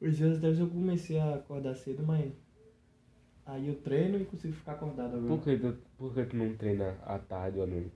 Os 0.00 0.16
dias 0.16 0.38
atrás 0.38 0.58
eu 0.58 0.68
comecei 0.68 1.18
a 1.18 1.34
acordar 1.34 1.74
cedo, 1.74 2.04
mas. 2.06 2.32
Aí 3.44 3.66
eu 3.66 3.74
treino 3.76 4.20
e 4.20 4.24
consigo 4.24 4.54
ficar 4.54 4.72
acordado 4.72 5.16
agora. 5.16 5.26
Por 5.26 5.42
que 5.42 5.56
tu, 5.56 5.76
por 5.96 6.14
que 6.14 6.24
tu 6.26 6.36
não 6.36 6.56
treina 6.56 6.96
à 7.04 7.18
tarde 7.18 7.58
ou 7.58 7.64
à 7.64 7.66
noite? 7.66 7.92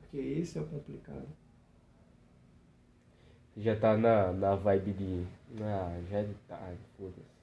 Porque 0.00 0.18
esse 0.18 0.58
é 0.58 0.60
o 0.60 0.66
complicado. 0.66 1.26
Já 3.58 3.76
tá 3.76 3.96
na, 3.96 4.32
na 4.32 4.54
vibe 4.54 4.92
de. 4.92 5.26
Ah, 5.60 6.00
já 6.08 6.18
é 6.18 6.24
de 6.24 6.34
tarde, 6.46 6.78
foda-se. 6.96 7.38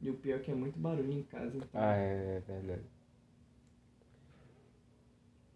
E 0.00 0.10
o 0.10 0.14
pior 0.14 0.36
é 0.36 0.38
que 0.38 0.50
é 0.50 0.54
muito 0.54 0.78
barulho 0.78 1.12
em 1.12 1.22
casa. 1.22 1.56
Então... 1.56 1.68
Ah, 1.74 1.96
é, 1.96 2.36
é 2.36 2.42
verdade. 2.46 2.82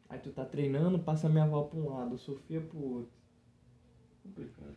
Aí 0.09 0.19
tu 0.21 0.31
tá 0.31 0.45
treinando, 0.45 0.99
passa 0.99 1.29
minha 1.29 1.45
avó 1.45 1.63
pra 1.63 1.79
um 1.79 1.89
lado, 1.89 2.17
Sofia 2.19 2.61
pro 2.61 2.79
outro. 2.79 3.11
Complicado. 4.23 4.77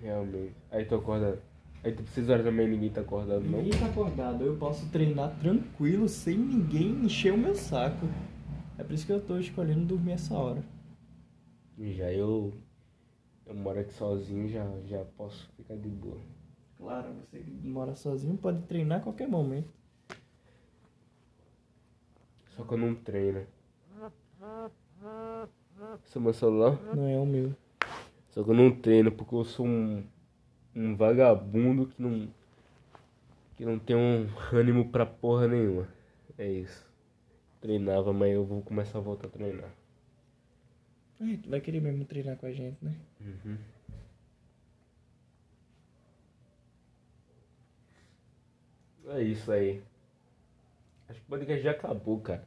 Realmente. 0.00 0.54
Aí 0.70 0.84
tu 0.84 0.94
acorda. 0.94 1.38
Aí 1.82 1.92
tu 1.92 2.02
precisa 2.02 2.42
também 2.42 2.68
ninguém 2.68 2.90
tá 2.90 3.00
acordado, 3.00 3.42
não? 3.42 3.62
Ninguém 3.62 3.78
tá 3.78 3.86
acordado. 3.86 4.44
Eu 4.44 4.56
posso 4.56 4.86
treinar 4.90 5.34
tranquilo, 5.38 6.08
sem 6.08 6.36
ninguém 6.36 6.90
encher 7.04 7.32
o 7.32 7.38
meu 7.38 7.54
saco. 7.54 8.06
É 8.78 8.84
por 8.84 8.92
isso 8.92 9.06
que 9.06 9.12
eu 9.12 9.20
tô 9.20 9.38
escolhendo 9.38 9.86
dormir 9.86 10.12
essa 10.12 10.34
hora. 10.34 10.62
Já 11.78 12.12
eu. 12.12 12.52
Eu 13.50 13.56
moro 13.56 13.80
aqui 13.80 13.92
sozinho, 13.94 14.48
já, 14.48 14.64
já 14.86 15.04
posso 15.16 15.50
ficar 15.56 15.74
de 15.74 15.88
boa. 15.88 16.20
Claro, 16.78 17.12
você 17.14 17.40
que 17.40 17.66
mora 17.66 17.96
sozinho 17.96 18.36
pode 18.36 18.62
treinar 18.62 19.00
a 19.00 19.02
qualquer 19.02 19.26
momento. 19.26 19.68
Só 22.54 22.62
que 22.62 22.74
eu 22.74 22.78
não 22.78 22.94
treino. 22.94 23.44
Esse 26.06 26.16
é 26.16 26.20
meu 26.20 26.32
celular? 26.32 26.80
Não 26.94 27.08
é 27.08 27.18
o 27.18 27.26
meu. 27.26 27.52
Só 28.28 28.44
que 28.44 28.50
eu 28.50 28.54
não 28.54 28.70
treino 28.70 29.10
porque 29.10 29.34
eu 29.34 29.44
sou 29.44 29.66
um, 29.66 30.04
um 30.72 30.94
vagabundo 30.94 31.88
que 31.88 32.00
não. 32.00 32.28
que 33.56 33.64
não 33.64 33.80
tem 33.80 33.96
um 33.96 34.28
ânimo 34.52 34.90
pra 34.90 35.04
porra 35.04 35.48
nenhuma. 35.48 35.88
É 36.38 36.48
isso. 36.48 36.88
Treinava, 37.60 38.12
mas 38.12 38.32
eu 38.32 38.44
vou 38.44 38.62
começar 38.62 38.98
a 38.98 39.02
voltar 39.02 39.26
a 39.26 39.30
treinar. 39.30 39.79
Tu 41.20 41.50
vai 41.50 41.60
querer 41.60 41.82
mesmo 41.82 42.04
treinar 42.06 42.36
com 42.36 42.46
a 42.46 42.52
gente, 42.52 42.78
né? 42.80 42.94
Uhum. 43.20 43.56
É 49.08 49.22
isso 49.22 49.52
aí. 49.52 49.82
Acho 51.08 51.20
que 51.20 51.26
o 51.26 51.28
podcast 51.28 51.62
já 51.62 51.72
acabou, 51.72 52.18
cara. 52.20 52.42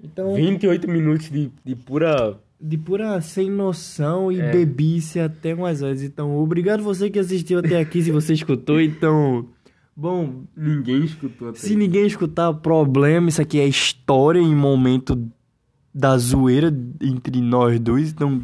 Então. 0.00 0.34
28 0.34 0.88
minutos 0.88 1.30
de, 1.30 1.50
de 1.64 1.74
pura. 1.74 2.38
De 2.60 2.78
pura 2.78 3.20
sem 3.20 3.50
noção 3.50 4.30
e 4.30 4.40
é. 4.40 4.52
bebice 4.52 5.18
até 5.18 5.52
umas 5.52 5.82
horas. 5.82 6.02
Então, 6.02 6.38
obrigado 6.38 6.82
você 6.82 7.10
que 7.10 7.18
assistiu 7.18 7.58
até 7.58 7.80
aqui, 7.80 8.02
se 8.02 8.12
você 8.12 8.34
escutou. 8.34 8.80
Então. 8.80 9.48
Bom, 9.96 10.44
ninguém 10.54 11.04
escutou 11.04 11.48
até 11.48 11.58
Se 11.58 11.70
aí. 11.70 11.76
ninguém 11.76 12.06
escutar, 12.06 12.52
problema. 12.54 13.30
Isso 13.30 13.42
aqui 13.42 13.58
é 13.58 13.66
história 13.66 14.38
em 14.38 14.54
momento 14.54 15.16
da 15.96 16.18
zoeira 16.18 16.68
entre 17.00 17.40
nós 17.40 17.80
dois. 17.80 18.12
Então, 18.12 18.42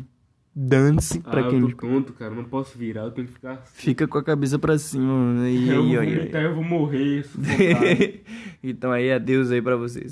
dance 0.54 1.20
pra 1.20 1.42
ah, 1.42 1.50
quem. 1.50 1.60
Eu 1.60 1.70
tô 1.70 1.86
tonto, 1.86 2.12
cara. 2.14 2.34
Não 2.34 2.44
posso 2.44 2.78
virar, 2.78 3.02
eu 3.02 3.10
tenho 3.10 3.26
que 3.26 3.34
ficar. 3.34 3.52
Assim. 3.52 3.62
Fica 3.74 4.08
com 4.08 4.16
a 4.16 4.24
cabeça 4.24 4.58
pra 4.58 4.78
cima. 4.78 5.48
E, 5.48 5.68
eu 5.68 5.82
vou 5.82 5.96
vomitar, 5.96 6.42
eu 6.42 6.54
vou 6.54 6.64
morrer. 6.64 7.26
então 8.64 8.90
aí, 8.90 9.12
adeus 9.12 9.50
aí 9.50 9.60
pra 9.60 9.76
vocês. 9.76 10.10